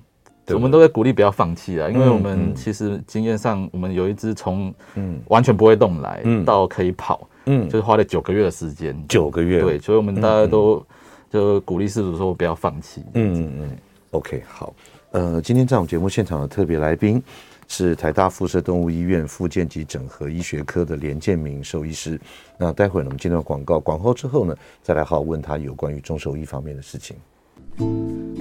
[0.52, 9.60] 我们都在鼓励不要放弃啊，因为我们其实经验上，我们有一只从嗯完全不会动来到可以跑，嗯，就是花了九个月的时间，九个月。
[9.60, 10.82] 对，所以我们大家都
[11.30, 13.04] 就鼓励饲主说不要放弃。
[13.13, 13.78] 嗯嗯嗯。
[14.12, 14.74] OK，好。
[15.12, 17.22] 呃，今天在我们节目现场的特别来宾
[17.70, 22.20] 是台大附设动物医院复健及整合医学科的连建明兽医师。
[22.58, 27.15] 那待会儿呢，我们接段广告，广告之后呢，再来好好问他有关于中兽医方面的事情。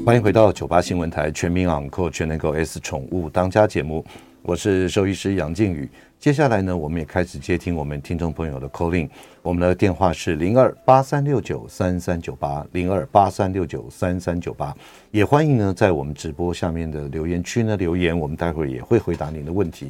[0.05, 4.05] 欢迎回到九八新闻台全民昂扣全能狗 S 宠物当家节目，
[4.43, 5.89] 我是兽医师杨靖宇。
[6.27, 9.09] 接下来呢，我们也开始接听我们听众朋友的 call in，
[9.43, 14.77] 我们的电话是零二八三六九三三九八零二八三六九三三九八，
[15.13, 19.89] 也欢迎呢在我们直播下面的留言区呢留言，我们待会儿也会回答您的问题。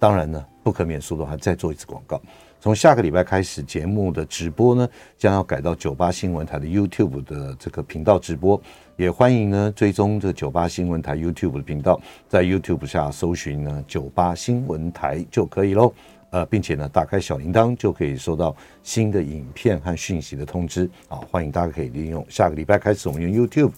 [0.00, 2.20] 当然呢，不可免俗的话，再做一次广告。
[2.58, 8.60] 从下个礼拜开始，节目的直播呢将要改到九八新闻台的 YouTube 的这个频道直播。
[8.96, 15.92] 也欢迎呢追踪这九八新闻台 YouTube 的频道，在 YouTube 下搜寻呢九八新闻台就可以喽。
[16.30, 20.88] 呃，并且呢打开小铃铛就可以收到新的影片和讯息的通知。
[21.08, 22.24] 好，欢迎大家可以利用。
[22.28, 23.72] 下个礼拜开始，我们用 YouTube。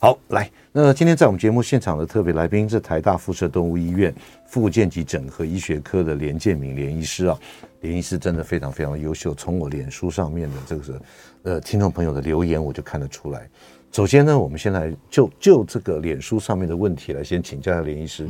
[0.00, 4.14] 好，来，那今天在我们节目现场的特别来宾是台大附设动物医院
[4.46, 7.36] 复健及整合医学科的连建铭连医师啊。
[7.80, 11.02] 连医师真的非常非常的优秀，从我脸书上面的这个
[11.42, 13.50] 呃听众朋友的留言我就看得出来。
[13.90, 18.28] 首先呢，我们先来就就这个脸书上面的问题来先请教一下连医师。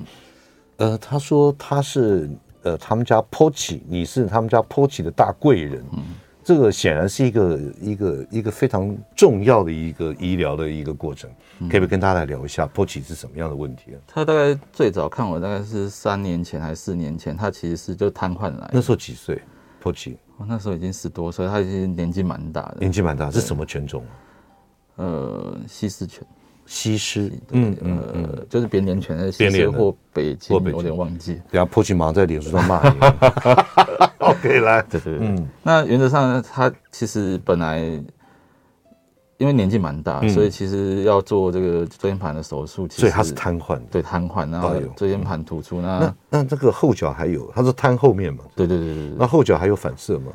[0.78, 2.30] 呃，他说他是
[2.62, 5.84] 呃他们家 Pochi，你是他们家 Pochi 的大贵人。
[5.92, 6.02] 嗯，
[6.48, 11.28] 这个显然是一个一个一个非常重要的一个医疗的一个过程，
[11.60, 14.00] 可不可以跟大家来聊一下 Pochi 是什么样的问题啊？
[14.06, 18.70] 他大概最早看我大概是三年前还是四年前，他其实是就瘫痪来。
[18.72, 19.38] 那时候几岁
[19.82, 20.16] ？Pochi？
[20.38, 22.76] 我那时候已经十多岁，他已经年纪蛮大的。
[22.78, 24.02] 年纪蛮大，是什么犬种？
[24.96, 26.26] 呃，西施犬，
[26.68, 31.34] 西施，嗯嗯嗯，就是边脸犬的西施或北京，我有点忘记。
[31.50, 32.96] 等下破去忙在脸书上骂你。
[34.20, 37.80] OK，来， 对对对，嗯，那原则上他其实本来
[39.38, 45.80] 因为年纪蛮大，所以其实要做这个椎间盘的手术，所以他是瘫痪，对瘫痪，然后椎间盘突出。
[45.80, 48.44] 那那这个后脚还有，他是瘫后面嘛？
[48.54, 50.32] 对对对对，那后脚还有反射吗？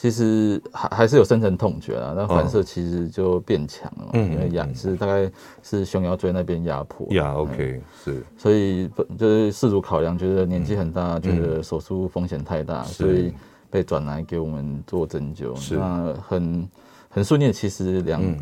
[0.00, 5.28] 其实还还是有深层痛觉啊，那反射其实就变强了嘛，嗯，因为压是大概
[5.60, 7.04] 是胸腰椎那边压迫。
[7.12, 13.34] 呀，OK，是，所以就是事主考量，觉得年纪很大，觉得手术风险太大，所以
[13.70, 15.52] 被转来给我们做针灸。
[15.74, 16.68] 那很
[17.08, 18.36] 很顺利，其实两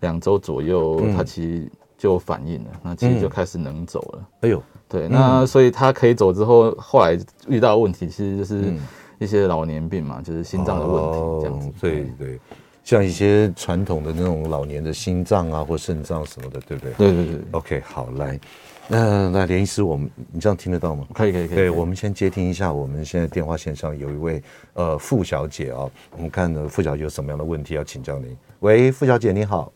[0.00, 4.28] 两周左右，他其实就反应了，那其实就开始能走了。
[4.42, 8.74] 哎呦，对，那所以他可以走之后，后来遇到问题其实就是。
[9.18, 11.72] 一些老年病嘛，就是心脏的问题，这样子。
[11.80, 12.38] 对对，
[12.84, 16.92] 像一些传统的那种老年的心脏啊，或肾脏什么的，对不对？
[16.94, 17.40] 对对对。
[17.50, 18.38] OK，好，来，
[18.88, 21.06] 那那连医师，我们你这样听得到吗？
[21.12, 21.56] 可以可以可以。
[21.56, 24.42] 对，我们先接听一下，我们现在电话线上有一位
[24.74, 28.34] 呃傅小姐啊，我们看呢傅小姐有什么样的问题要请教您。
[28.60, 29.72] 喂，傅小姐你好。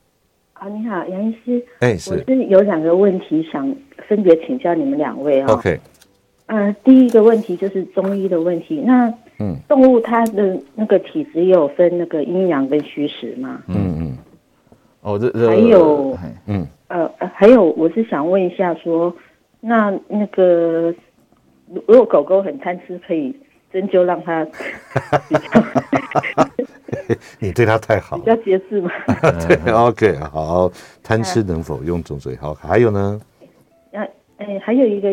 [0.52, 1.62] 啊，你好，杨医师。
[1.81, 2.12] 哎，是。
[2.12, 3.74] 我是有两个问题想
[4.09, 5.52] 分别请教你们两位啊。
[5.52, 5.81] OK。
[6.46, 9.12] 嗯，第一个问题就是中医的问题，那。
[9.38, 13.62] 嗯，动物它的那个体质也有分那个阴阳跟虚实嘛？
[13.68, 14.18] 嗯嗯。
[15.01, 16.16] 哦，这这还有，
[16.47, 19.16] 嗯呃还有，我是想问一下说，说
[19.61, 20.95] 那那个
[21.87, 23.35] 如果狗狗很贪吃，可以
[23.73, 24.45] 针灸让它
[25.29, 25.64] 比较？
[27.40, 28.90] 你对它太好，比较节制嘛？
[29.49, 30.71] 对，OK，好，
[31.03, 32.37] 贪吃能否用中嘴？
[32.37, 33.21] 好，还有呢？
[33.90, 34.05] 那
[34.37, 35.09] 哎，还有一个。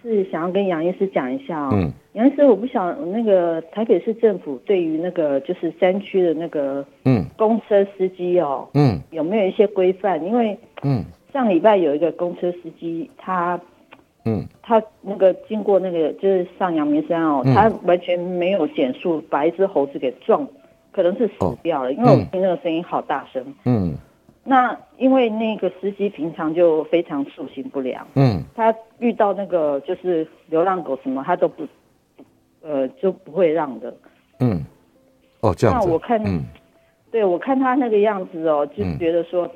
[0.00, 10.22] 是想要跟杨医师讲一下哦，嗯，杨医师，我不想那个台北市政府对于那个就是山区的那个嗯公车司机哦，嗯，有没有一些规范？
[10.24, 11.04] 因为嗯。
[11.30, 13.60] 上礼拜有一个公车司机，他
[14.24, 14.44] 嗯。
[14.62, 20.44] 他那个经过那个就是上阳明山哦，他完全没有减速，把一只猴子给撞，
[20.90, 23.94] 可能是死掉了，因为我听那个声音好大声，嗯。
[24.42, 31.64] 那因为那个司机平常就非常素行不良，嗯，他遇到那个就是流浪狗什么，他都不，
[32.68, 33.94] 呃，就不会让的，
[34.40, 34.62] 嗯，
[35.40, 35.86] 哦，这样子。
[35.86, 36.44] 那我看，嗯，
[37.10, 39.50] 对我看他那个样子哦，就觉得说，嗯、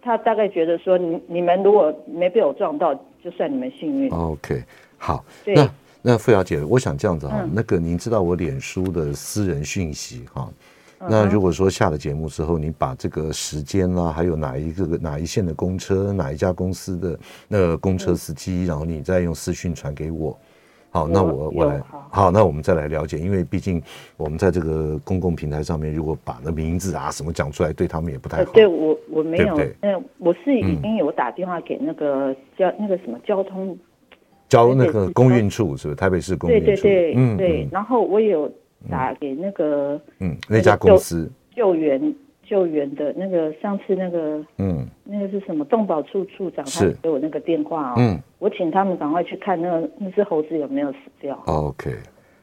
[0.00, 4.10] 他大概觉得说，你你们如果没被我撞到，就算你们幸运。
[4.10, 4.64] OK，
[4.96, 10.48] 好，对那那傅小姐，我想这样子哈，嗯、那个您知道我脸书的私人讯息哈。
[11.00, 20.36] 那如果说下了节目之后，你把这个时间啦，还有哪一个哪一线的公车，哪一家公司的那个公车司机，然后你再用私讯传给我。
[20.90, 23.80] 好，那我我来好，那我们再来了解，因为毕竟
[24.16, 28.52] 我们在这个公共平台上面，如果把那名字啊什么讲出来，对他们也不太好。
[28.52, 33.78] 对我我没有，嗯，我是已经有打电话给那个交那个什么交通
[34.48, 36.66] 交那个公运处，是不是台北市公运处？
[36.66, 37.68] 对对对，嗯对。
[37.70, 38.50] 然后我也有
[38.90, 42.00] 打给那个嗯那家公司救援。
[42.48, 51.38] 救援的那个上次那个嗯，那个是什么动保处处长，他给我那个电话哦，嗯，我请他们赶快去看那个那只猴子有没有死掉。
[51.44, 51.94] OK，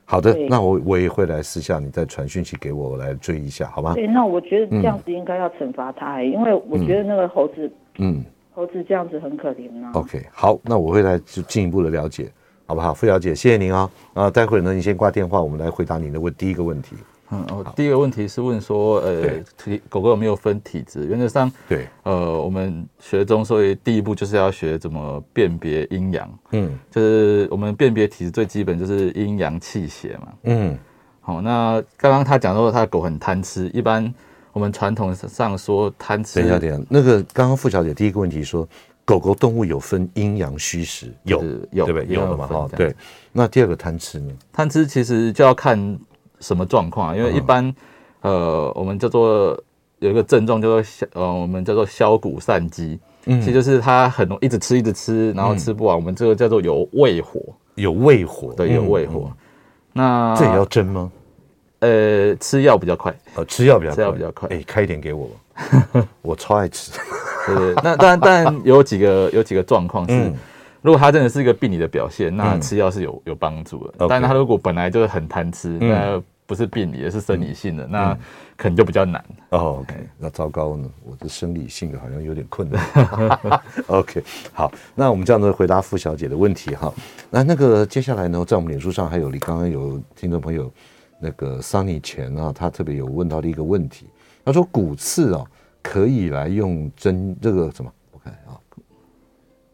[0.06, 3.96] 好的，那我我也会来私下你再传讯息给我，我来追一下，好吗？
[3.96, 9.91] 对，那我觉得这样子应该要惩罚他，因为我觉得那个猴子，嗯，猴子这样子很可怜啊。
[9.96, 12.30] OK，好，那我会来就进一步的了解，
[12.68, 12.94] 好不好？
[12.94, 16.96] 傅小姐，谢谢您啊，啊，待会儿呢，你先挂电话，我们来回答您的问第一个问题。
[17.31, 21.07] 嗯，哦，第一个问题是问说，呃，体狗狗有没有分体质？
[21.07, 30.77] 原则上，对，呃，我们学中所以第一步就是要学怎么辨别阴阳，嗯，就是我们辨别体质最基本就是阴阳气血嘛，嗯，
[31.19, 34.13] 好，那刚刚他讲说他的狗很贪吃，一般
[34.53, 38.67] 我们传统上说贪吃，等一下，等一下，那个刚刚傅小姐第一个问题说，
[39.03, 42.15] 狗狗动物有分阴阳虚实，有有对不对？
[42.15, 42.95] 有的嘛，哈，对。
[43.31, 44.31] 那第二个贪吃呢？
[44.53, 45.99] 贪吃其实就要看。
[46.45, 47.15] 什么状况啊？
[47.15, 47.73] 因为一般，
[48.21, 49.60] 呃，我们叫做
[49.97, 55.95] 有一个症状叫做消，呃，我们叫做消谷散饥，嗯，其实就是它很容易一直吃，一直吃，然后吃不完。
[55.95, 57.41] 我们这个叫做有胃火，
[57.73, 59.31] 有胃火，对，有胃火。
[59.91, 61.12] 那这也要针吗？
[61.79, 64.47] 呃，吃药比较快，呃，吃药比较吃药比较快。
[64.49, 65.27] 哎，开一点给我，
[66.21, 66.91] 我超爱吃。
[67.47, 70.31] 对对，那当然，当然有几个有几个状况是。
[70.81, 73.93] 如果他真的是一个病理的表现，那吃药是有有帮助的。
[73.97, 78.17] 嗯、但是它如果本来就是很贪吃，嗯、那不是病理，而是生理性的，嗯、那
[78.55, 79.23] 可能就比较难。
[79.49, 82.84] 哦，OK，那糟糕呢，我的生理性的好像有点困难。
[83.88, 86.93] OK，好，那我们这样子回答傅小姐的问题哈。
[87.29, 90.71] 那那个接下来呢，在我们脸书上还有你刚刚有听众朋友
[91.19, 94.08] 那个 Sunny 钱啊，他特别有问到的一个问题，
[94.43, 95.43] 他说骨刺啊
[95.81, 97.91] 可以来用针这个什么？
[98.12, 98.60] 我看啊，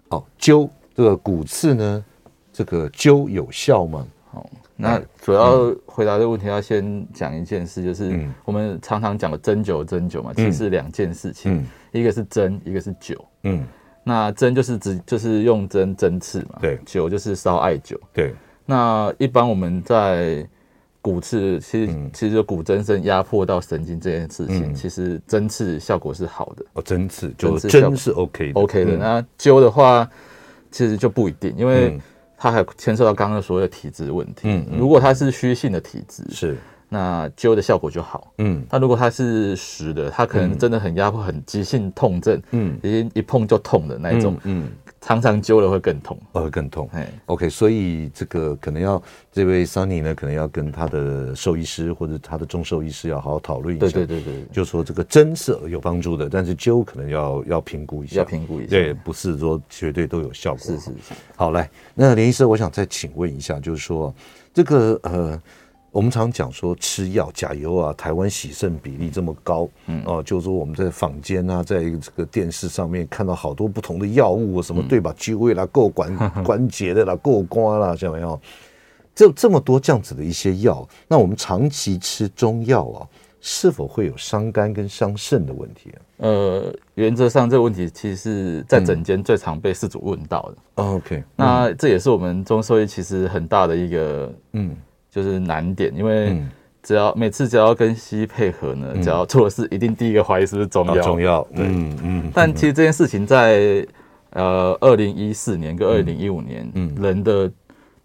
[0.10, 0.70] 哦，灸。
[0.94, 2.06] 这个骨刺呢，
[2.52, 4.06] 这个灸有效吗？
[4.30, 4.48] 好，
[4.82, 13.16] 那主要回答这个问题，要先讲一件事，就是我们常常讲的针灸，针灸嘛，其实是两件事情，一个是针，一个是灸。
[13.44, 13.64] 嗯，
[14.04, 17.96] 那针就是指就是用针针刺嘛，对，灸就是烧艾灸。
[18.12, 18.34] 对，
[18.66, 20.46] 那一般我们在
[21.02, 26.66] 骨刺，其实其实就骨增生压迫到神经这件事情，其实针刺效果是好的。
[26.74, 28.98] 哦，针刺就针是 OK 的，OK 的。
[28.98, 30.10] 那灸的话。
[30.74, 32.00] 其实就不一定，因为
[32.42, 34.42] 它还牵涉到刚刚所有的体质问题。
[34.46, 36.58] 嗯，如果它是虚性的体质，是
[36.90, 38.34] 那灸的效果就好。
[38.40, 42.42] 嗯，那如果它是实的，它可能真的很压迫，很急性痛症。
[42.50, 44.36] 嗯，一一碰就痛的那种。
[44.46, 44.68] 嗯。
[45.02, 46.88] 常常灸了会更痛，会更痛。
[46.94, 53.88] 哎，OK，所以这个可能要这位 Sunny 呢，可能要跟他的兽医师或者他的中兽医师要好好讨论一下。
[53.88, 58.70] 对对对对，就说这个针是有帮助的，但是灸可能要要评估一下，要评估一下。
[58.70, 60.60] 对，不是说绝对都有效果。
[60.64, 61.14] 是是是。
[61.36, 64.14] 好，来，那林医师，我想再请问一下，就是说
[64.54, 65.42] 这个呃。
[65.92, 75.14] 我们常讲说吃药甲油啊，台湾洗肾比例这么高，嗯哦，就是说我们在坊间啊，在这个电视上面看到好多不同的药物，什么对吧？
[75.18, 78.40] 灸胃啦，够关 关节的啦，够关啦，这样
[79.14, 83.08] 这这么多这样子的一些药，那我们长期吃中药啊，
[83.42, 86.00] 是否会有伤肝跟伤肾的问题啊？
[86.20, 90.56] 呃，原则上这个问题其实是在诊间最常被事主问到的。
[90.76, 94.74] 嗯、OK，那这也是我们中兽医其实很大的一个嗯。
[95.12, 96.42] 就是难点，因为
[96.82, 101.02] 只要每次只要跟西医配合呢，只要做的事，一定第一个怀疑是不是中药。
[101.02, 102.32] 中药，对，嗯嗯。
[102.34, 103.86] 但其实这件事情在
[104.30, 107.52] 呃二零一四年跟二零一五年，嗯，人的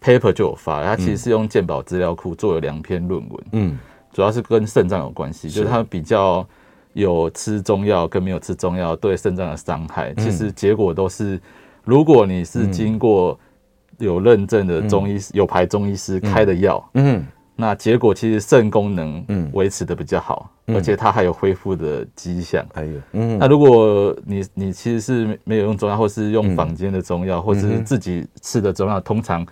[0.03, 3.79] paper 就有发，它其实是用健保资料库做了两篇论文，嗯，
[4.11, 6.45] 主要是跟肾脏有关系，就是它比较
[6.91, 11.39] 有吃中药跟没有吃中药对肾脏的伤害，其实结果都是，
[11.85, 13.39] 如果你是经过。
[13.97, 19.49] 有认证的中医师，有牌中医师开的药，嗯，那结果其实肾功能嗯。
[19.53, 29.45] 维持的比较好，而且它还有恢复的迹象，还有，嗯，那如果你你其实是没有用中药，或是用坊间的中药，或者是自己吃的中药，通常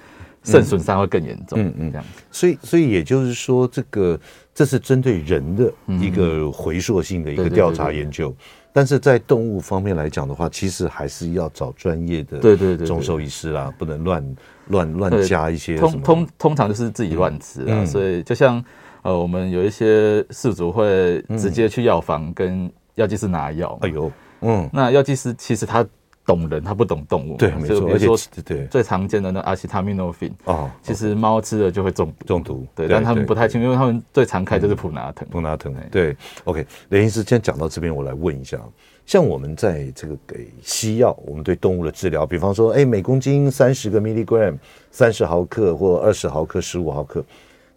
[0.43, 1.59] 肾损伤会更严重。
[1.59, 2.05] 嗯嗯，这样。
[2.29, 4.19] 所以，所以也就是说，这个
[4.53, 8.35] 这是针对人的一个回溯性的一个调查研究。
[8.75, 14.35] 但是在动物方面来讲的话，其实还是要找专业的对对对中兽医师啦，不能乱
[14.67, 15.77] 乱乱加一些。
[15.77, 18.61] 通通通常就是自己乱吃啊，所以就像
[19.01, 23.79] 呃，我们有一些饲主会直接去药房跟药剂师拿药。
[23.81, 24.11] 哎呦，
[24.41, 25.85] 嗯，那药剂师其实他。
[26.25, 27.37] 懂人，他不懂动物。
[27.37, 27.87] 对，没错。
[27.91, 32.65] 而且，对最常见的那阿西他米诺芬哦，其实猫吃了就会中中毒。
[32.73, 35.27] 对，但他们不太清楚，因为他们最常开就是普拿疼。
[35.29, 36.17] 普拿疼，对。
[36.45, 38.59] OK，雷医师，先讲到这边，我来问一下，
[39.05, 44.57] 像我们在这个给西药，我们对动物的治疗，比方说，哎，每公斤三十个 milligram，
[44.89, 47.23] 三十毫克或二十毫克、十五毫克，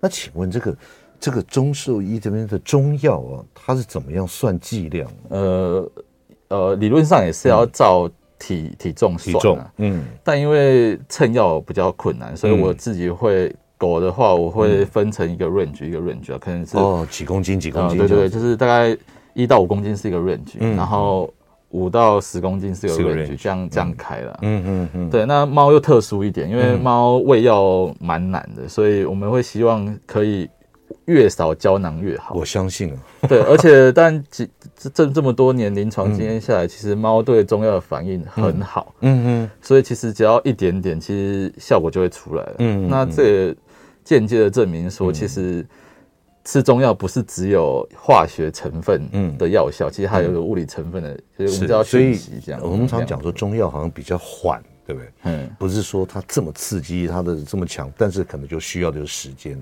[0.00, 0.76] 那请问这个
[1.20, 5.10] 这个中兽医这边的中药啊，它是怎么样算剂量？
[5.28, 5.90] 呃
[6.48, 8.10] 呃，理论上也是要照。
[8.38, 18.96] 体体重算，体重，嗯，但因为称药比较困难，所以我自己会狗的话，我会分成一个 range，一个 range 啊，可能是哦几公斤几公斤，对对对，就是大概
[19.34, 21.32] 一到五公斤是一个 range，然后
[21.70, 30.48] 五到十公斤是一个 range，这样这样开了，嗯嗯嗯，对，那猫又特殊一点，因为猫喂药蛮难的，所以我们会希望可以。
[31.08, 32.96] 越少胶囊越好，我相信啊。
[33.26, 34.46] 对，而且但几
[34.76, 38.94] 这这么多年临床经验下来，嗯、其实猫对中药的反应很好。
[39.00, 42.54] 嗯嗯，所以其实只要一点点，其实效果就会出来了。
[42.58, 43.56] 嗯，那这也
[44.04, 45.66] 间接的证明说，其实
[46.44, 52.60] 吃中药不是只有化学成分的药效，嗯、其实还有个物理成分的，所以我们就要学习这样。
[52.62, 55.08] 我们常讲说中药好像比较缓，对不对？
[55.22, 59.58] 嗯，不是说它这么刺激，它的这么强，但是可能就需要的是时间。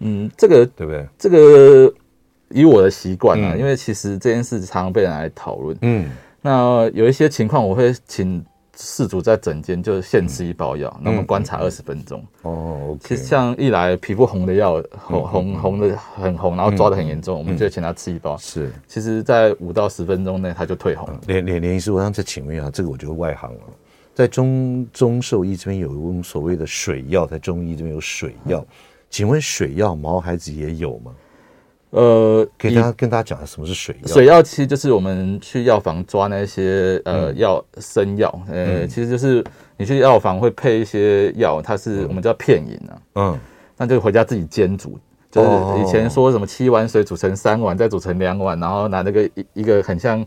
[0.00, 1.06] 嗯，这个对不对？
[1.18, 1.92] 这个
[2.50, 5.76] 以我的习惯啊，因为其实这件事常常被人来讨论。
[5.82, 8.44] 嗯，那有一些情况，我会请
[8.76, 12.24] 事主在诊间就现吃一包药，那么观察二十分钟。
[12.42, 18.36] 哦，其实像一来皮肤红的药，红红红的很红，然后抓的很严重，我们就请他吃一包。
[18.38, 21.08] 是，其实在五到十分钟内他就退红。
[21.26, 23.60] 连连连医师，我想再请问一下，这个我觉得外行了，
[24.14, 28.64] 在中中兽医这边有一种所谓的水药，在中医这边有水药。
[29.10, 31.12] 请问水药毛孩子也有吗？
[31.90, 34.08] 呃，给大家跟大家讲下什么是水药。
[34.08, 39.42] 水药其实就是我们去药房抓那些呃药生药，呃，其实就是
[39.78, 43.38] 你去药房会配一些药，它是我们叫片饮啊，嗯，
[43.78, 44.98] 那就回家自己煎煮，
[45.30, 45.48] 就是
[45.82, 50.22] 以前说什么七碗水煮成三碗，再煮成两碗，然后拿那个一一个很像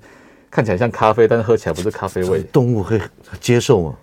[0.50, 3.00] 看起来像咖啡，但是喝起来不是咖啡味，动物会
[3.40, 3.96] 接受吗？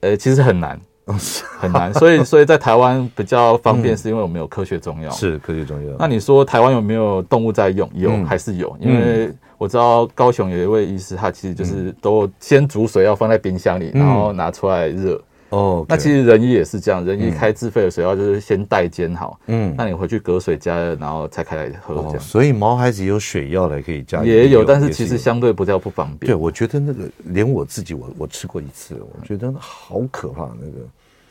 [0.00, 0.78] 呃，其实很难。
[1.58, 5.10] 很难，所以 所以在台湾比较方便，是因为我们有科学中药。
[5.10, 5.94] 是科学中药。
[5.98, 7.88] 那你说台湾有没有动物在用？
[7.94, 8.76] 有还是有？
[8.80, 15.20] 因为我知道高雄有一位医师，他其实就是都先煮水要放在冰箱里，然后拿出来热。
[15.50, 22.18] 哦，那其实人医也是这样，人医开自费的水药就是先代煎好，嗯，那你回去隔水加热，然后才开来喝这样。
[22.18, 26.32] 所以毛孩子有水药来可以加，也有，但是其实相对不叫不方便。
[26.32, 30.78] 对，我觉得那个连我自己我我吃过一次，我觉得好可怕那个。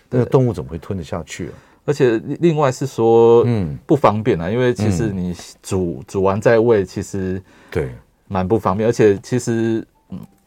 [0.10, 1.54] 那个动物怎么会吞得下去啊？
[1.84, 7.90] 而且另外是说，嗯，不方便啊，因为其实你煮煮完再喂，其实对
[8.28, 9.86] 蛮不方便，而且其实。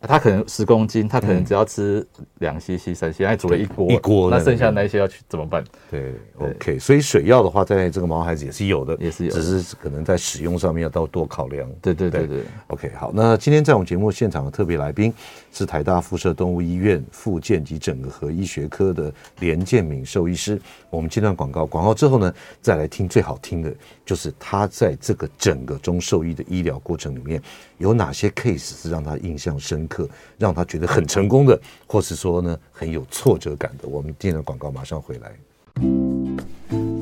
[0.01, 2.07] 他可能十公斤，他可能只要吃
[2.39, 5.65] 两 cc、三 cc，还煮了一锅，一锅，那剩下那些要去怎么办？
[5.91, 6.79] 对，OK。
[6.79, 11.69] 所以水药的话，在这个毛孩子也是有的，也是有，只是可能在使用上面要到多考量。
[11.83, 12.93] 对对对对，OK。
[12.97, 15.13] 好，那今天在我们节目现场的特别来宾
[15.53, 20.61] 是台大附设动物医院附健及整合医学科的连建敏兽医师。
[20.91, 23.75] 我们接段广告，广告之后呢，再来听最好听的，
[24.09, 27.39] 就是他在这个整个中兽医的医疗过程里面
[27.77, 33.87] 有哪些 case 是让他印象深刻，让他觉得很成功的，或是说呢很有挫折感的。
[33.87, 35.31] 我们接段广告马上回来，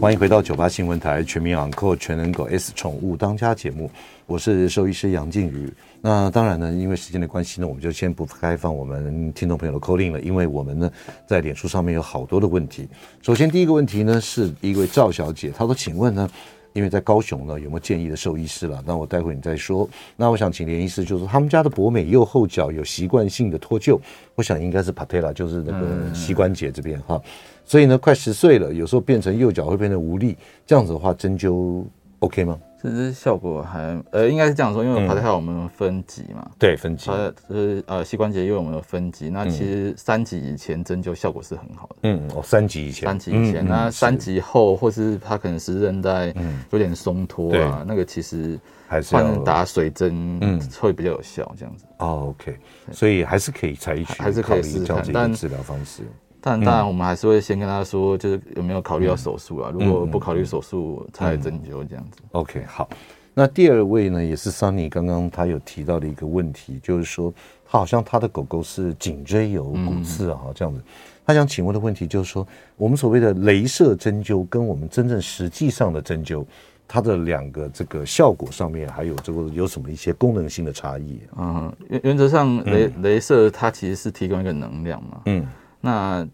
[0.00, 3.88] 欢迎回到九八新闻台全民养狗全能狗 S 宠物当家节目，
[4.26, 5.72] 我是兽医师杨静宇。
[6.00, 10.90] 那当然呢，因为时间的关系呢，我们就先不开放我们听众朋友的 call in 了，因为我们呢
[11.24, 12.88] 在脸书上面有好多的问题。
[13.22, 16.28] 首先第一个问题呢是一位赵小姐，她说：“请问呢，
[16.76, 18.84] 因为在高雄呢有没有建议的兽医师了？
[18.86, 19.88] 那我待会你再说。
[20.14, 23.98] 那我想请连医师，就是他们家的博美右后脚有习惯性的脱臼，
[24.34, 27.18] 我想应该是 patella，就是那个膝关节这边哈。
[27.64, 31.82] 所以呢，快十岁了，有时候变成右脚会变得无力，这样子的话针灸
[32.18, 37.10] OK 吗？”其实效果还呃，应该是这样说，因为 patella 我们有分级嘛，嗯、对，分级，
[37.48, 46.34] 就是呃膝关节，因为我们有分级，那其实三级以前针灸效果是很好的，嗯，哦，三级以前，三级以前，嗯、那三级后是或是它可能是韧带
[46.70, 50.60] 有点松脱啊，嗯、那个其实还是换打水针嗯。
[50.80, 51.84] 会比较有效，这样子。
[51.98, 52.56] 哦，OK，
[52.92, 56.02] 所以还是可以采取，还是可以试试看，这样子的治疗方式。
[56.48, 59.72] 但当然我们还是会先跟他说，就是有没有考虑要手术啊？
[59.74, 62.20] 如果不考虑手术，才来针灸这样子。
[62.30, 62.88] OK，好。
[63.34, 67.34] 那第二位呢，也是 Sunny 刚刚他有提到的一个问题，就是说
[67.68, 70.80] 他好像他的狗狗是颈椎有骨刺啊，这样子。
[71.26, 76.44] 他想请问的问题就是说，我们所谓的镭射针灸跟我们真正实际上的针灸，
[76.86, 81.18] 它的两个这个效果上面，还有这个有什么一些功能性的差异？
[81.36, 85.22] 嗯，原原则上，镭镭射它其实是提供一个能量嘛。
[85.24, 85.44] 嗯。
[85.78, 86.26] 那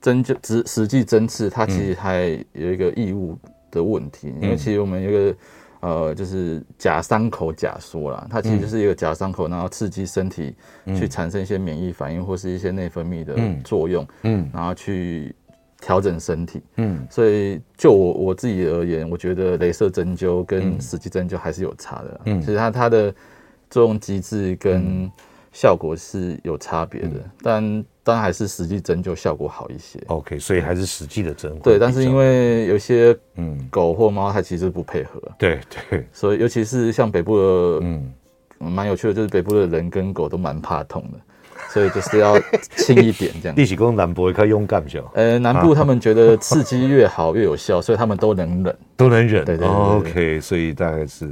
[0.00, 3.38] 针灸实实际针刺，它其实还有一个异物
[3.70, 5.36] 的问题，因为其实我们有一个。
[5.82, 10.54] 呃，就是假伤口假说啦，它其实就是一个假伤口，然后刺激身体
[10.88, 13.34] 去产生一些免疫反应或是一些内分泌的
[13.64, 15.34] 作用，嗯，然后去
[15.80, 23.14] 调整身体，嗯，所以就我我自己而言，我觉得镭射针灸跟实际针灸还是有差的，嗯，其实它它的
[23.70, 25.10] 作用机制跟
[25.50, 27.82] 效果是有差别的，但。
[28.10, 30.02] 当然还是实际针灸效果好一些。
[30.08, 31.56] OK，所以还是实际的针。
[31.62, 35.22] 对，但是因为有些嗯狗或猫它其实不配合。
[35.38, 36.04] 对对。
[36.12, 37.44] 所以尤其是像北部的
[37.82, 38.12] 嗯，
[38.58, 41.18] 蛮有趣的，就是北部的人跟狗都蛮怕痛的，
[41.68, 42.36] 所以就是要
[42.76, 43.56] 轻一点这样。
[43.56, 45.00] 立起功南部可以勇敢些。
[45.14, 49.44] 呃，南部他们觉得刺激越好越有效，所以他们都能忍，都能忍。
[49.44, 49.68] 对对对。
[49.68, 51.28] OK，所以大概是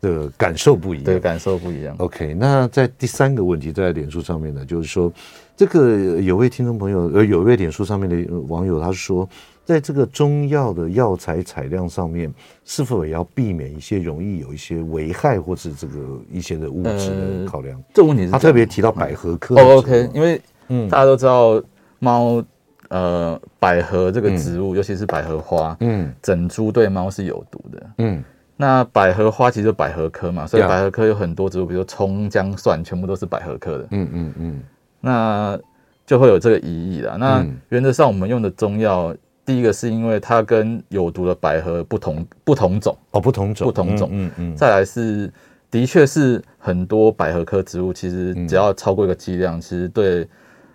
[0.00, 1.04] 的感受不一样。
[1.04, 1.94] 对，感受不一样。
[1.98, 5.12] OK，那在第三个问题在脸书上面呢，就是说。
[5.56, 9.28] 这个有位听众朋友，呃，有位脸书上面的网友，他说，
[9.64, 12.32] 在这个中药的药材采量上面，
[12.64, 15.94] 是否也要避免一些容易有一些危害或是这个
[16.30, 17.78] 一些的物质的考量？
[17.78, 19.54] 呃、这个问题是他特别提到百合科。
[19.54, 21.62] 哦，OK，因为嗯，大家都知道
[22.00, 22.42] 猫，
[22.88, 28.24] 呃，百合这个植物，嗯、尤其是百合花，嗯，整株对猫是有毒的，嗯，
[28.56, 34.62] 那百合花其实百合科嘛，所以百合科有很多植物，比如说葱、姜、蒜，全部都是百合科的，嗯嗯嗯。
[35.04, 35.58] 那
[36.06, 37.18] 就会有这个疑义了。
[37.18, 44.08] 那原则上，我们用的中药，嗯、第一个是因为它跟有毒的百合不同，不同种哦，不同种，不同种。
[44.12, 44.52] 嗯嗯。
[44.52, 45.30] 嗯再来是，
[45.70, 50.26] 的确是很多百合科植物，其实只要超过一个剂量，其实对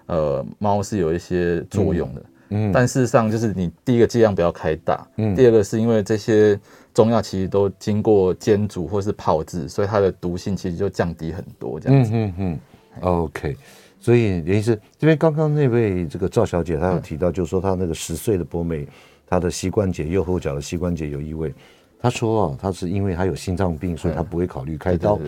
[0.06, 2.22] 呃猫是有一些作用的。
[2.50, 2.72] 嗯。
[2.72, 5.08] 但事实上，就是你第一个剂量不要开大。
[5.18, 5.36] 嗯。
[5.36, 6.60] 第二个是因为这些
[6.94, 11.80] 中药其实都经过煎煮或是泡制，所以它的毒性其实就降低很多。
[11.80, 12.12] 这样子。
[12.14, 12.60] 嗯嗯嗯。
[13.02, 13.56] OK。
[14.00, 18.88] 所以原因是这边刚刚那位这个赵小姐，她有提到，就是说她那个十岁的博美，
[19.28, 21.54] 她的膝关节右后脚的膝关节有异味。
[22.00, 25.20] 她说啊，她是因为她有心脏病，所以她不会考虑开刀。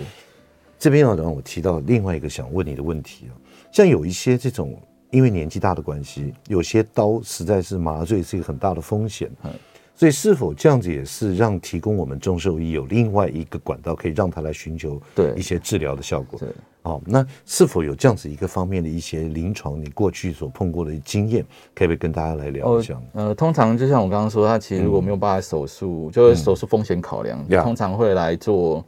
[0.79, 3.33] 这边要让我提到另外一个想问你的问题啊，
[3.71, 9.29] 像有一些这种因为年纪大的关系，有些刀实在是麻醉是一个很大的风险。
[9.93, 16.39] 所以是否这样子也是让提供我们中兽医有另外一个管道，可以让他来寻求对一些治疗的效果？
[16.83, 22.99] 对，哦，那是否有这样子一个方面的一些临床你过去所碰过的经验，可以不可以跟大家来聊一下？
[23.13, 28.83] 呃，通常就像我刚刚说，他其实如果没有办法手术，嗯、就是手术风险考量，嗯、通常会来做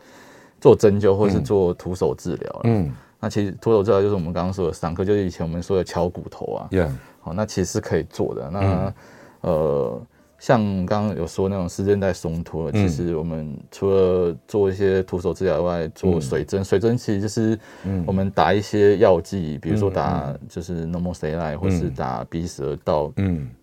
[0.59, 2.61] 做针灸或是做徒手治疗。
[2.63, 6.67] 嗯，那其实徒手治疗就是我们刚刚说的散科，就是以前我们说的敲骨头啊。
[6.71, 6.89] Yeah.
[7.21, 8.49] 好，那其实是可以做的。
[8.51, 8.93] 那、嗯、
[9.41, 10.01] 呃。
[10.43, 17.57] 像刚刚有说那种丝韧带松脱，其实我们除了做一些徒手治疗外，做水针，水针其实就是
[18.05, 23.09] 我们打一些药剂，比如说打就是 Normoxidase 或是打鼻舌到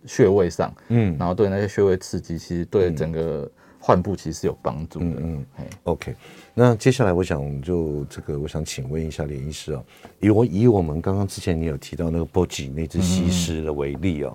[0.06, 3.46] 穴位上，嗯，然后对那些穴位刺激，其实对整个
[3.78, 5.16] 患部其实是有帮助的。
[5.18, 5.44] 嗯
[5.82, 6.14] ，OK。
[6.54, 9.82] 那接下来我想就这个，我想请问一下连医师啊，
[10.18, 14.32] 以我以我们刚刚之前你有提到那个波吉那只西施的为例啊。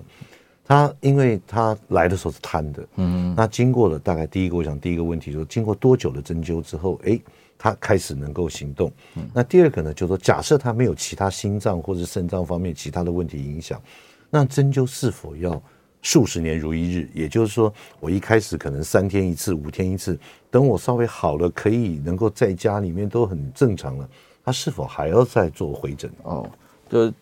[0.68, 7.20] 他因为他来的时候是瘫的，嗯，那经过了大概第一个，我想第一个问题就是经过多久的针灸之后，哎，
[7.56, 8.90] 他开始能够行动。
[9.14, 13.80] 嗯，那第二个呢，就是说假设他没有其他心脏或者肾脏方面其他的问题影响，
[14.28, 15.62] 那针灸是否要
[16.02, 17.08] 数十年如一日？
[17.14, 20.18] 也就是说，我一开始可能三天一次、五天一次，
[20.50, 24.08] 等我稍微好了，可以能够在家里面都很正常了，
[24.44, 26.10] 他是否还要再做回诊？
[26.24, 26.50] 哦，
[26.90, 27.12] 就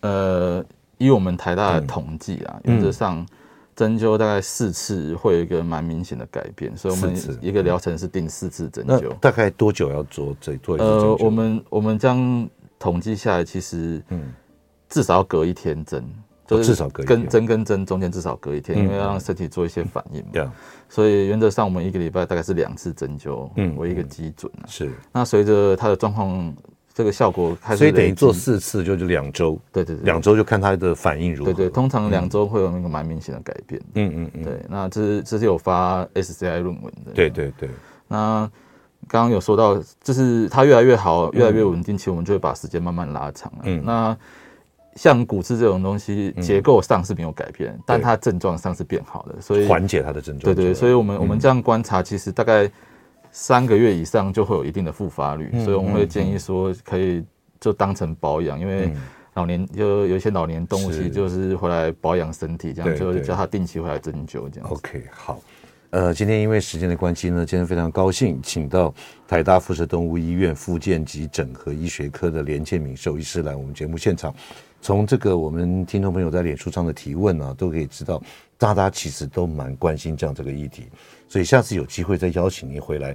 [0.00, 0.64] 呃。
[1.04, 3.26] 以我们台大的统计啊，原则上
[3.76, 9.12] 针灸大概四次会有一个蛮明显的改变，所以我们一个疗程是定四次针灸。
[9.20, 12.48] 大概多久要做这做一次我们我们将
[12.78, 14.32] 统计下来，其实嗯，
[14.88, 16.04] 至少要隔一天针，
[16.46, 20.30] 就是至少隔跟针跟针中间至少隔一天，因为要让身体做一些反应嘛。
[20.32, 20.48] 对。
[20.88, 24.50] 所以原则上我们一个礼拜大概是两次针灸，嗯，为一个基准。
[24.66, 24.92] 是。
[25.12, 26.54] 那随着他的状况。
[26.94, 31.52] 这个效果开始，所以等于做四次就是两周，对对对，两周就看它的反应如何。
[31.52, 33.82] 对对，通常两周会有那个蛮明显的改变。
[33.94, 37.10] 嗯嗯嗯，对，那这是这是有发 SCI 论文的。
[37.12, 37.68] 对对对。
[38.06, 38.48] 那
[39.08, 43.62] 刚刚有说到，就是它越来越好，越来越稳定，其实我们就会把时间慢慢拉长了。
[43.64, 43.82] 嗯。
[43.84, 44.16] 那
[44.94, 50.54] 像骨刺这种东西，结构上是没有改变，嗯、但它症状上是变好的，所以缓解它的症状。
[50.54, 52.70] 对，对对，所以我们、嗯、我们这样观察，其实大概
[53.36, 57.20] 三个月以上就会有一定的复发率，嗯、所以我们会建议说，可以
[57.58, 58.94] 就当成保养，因为
[59.34, 64.70] 老年就有一些老年动物其实就是回来保养身体，这样就叫他定期回来针灸这样。
[64.70, 65.40] OK，好。
[65.90, 68.94] 呃，今天因为时间的关系呢，今天非常高兴，请到
[69.26, 74.32] 台大附设动物医院复健及整合医学科的连建敏兽医师来我们节目现场。
[74.80, 78.22] 从这个我们听众朋友在脸书上的提问啊，都可以知道，
[78.64, 80.84] 大家其实都蛮关心这样这个议题，
[81.28, 83.14] 所以下次有机会再邀请您回来。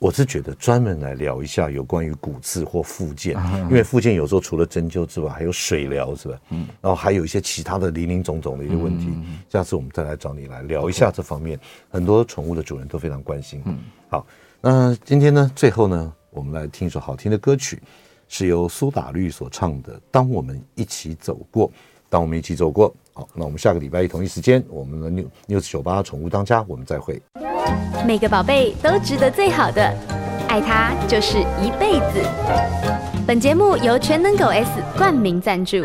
[0.00, 3.36] 我是觉得专门来聊一下有关于骨刺或复健，
[3.70, 6.40] 因为复健有时候除了针灸之外，还有水疗，是吧？
[6.50, 9.08] 嗯，然后还有一些其他的林林总总的一些问题。
[9.48, 11.58] 下次我们再来找你来聊一下这方面，
[11.88, 13.62] 很多宠物的主人都非常关心。
[13.64, 14.26] 嗯，好，
[14.60, 17.80] 那今天呢，最后呢，我们来听一首好听的歌曲，
[18.28, 21.68] 是由苏打绿所唱的《当我们一起走过》。
[22.10, 27.22] 当我们一起走过，好，那我们下个礼拜一同一时间，我们的 New News 酒吧宠物当家，我们再会。
[28.04, 29.96] 每个宝贝都值得最好的，
[30.48, 32.20] 爱它就是一辈子。
[33.24, 35.76] 本节目由全能狗 S 冠名赞助。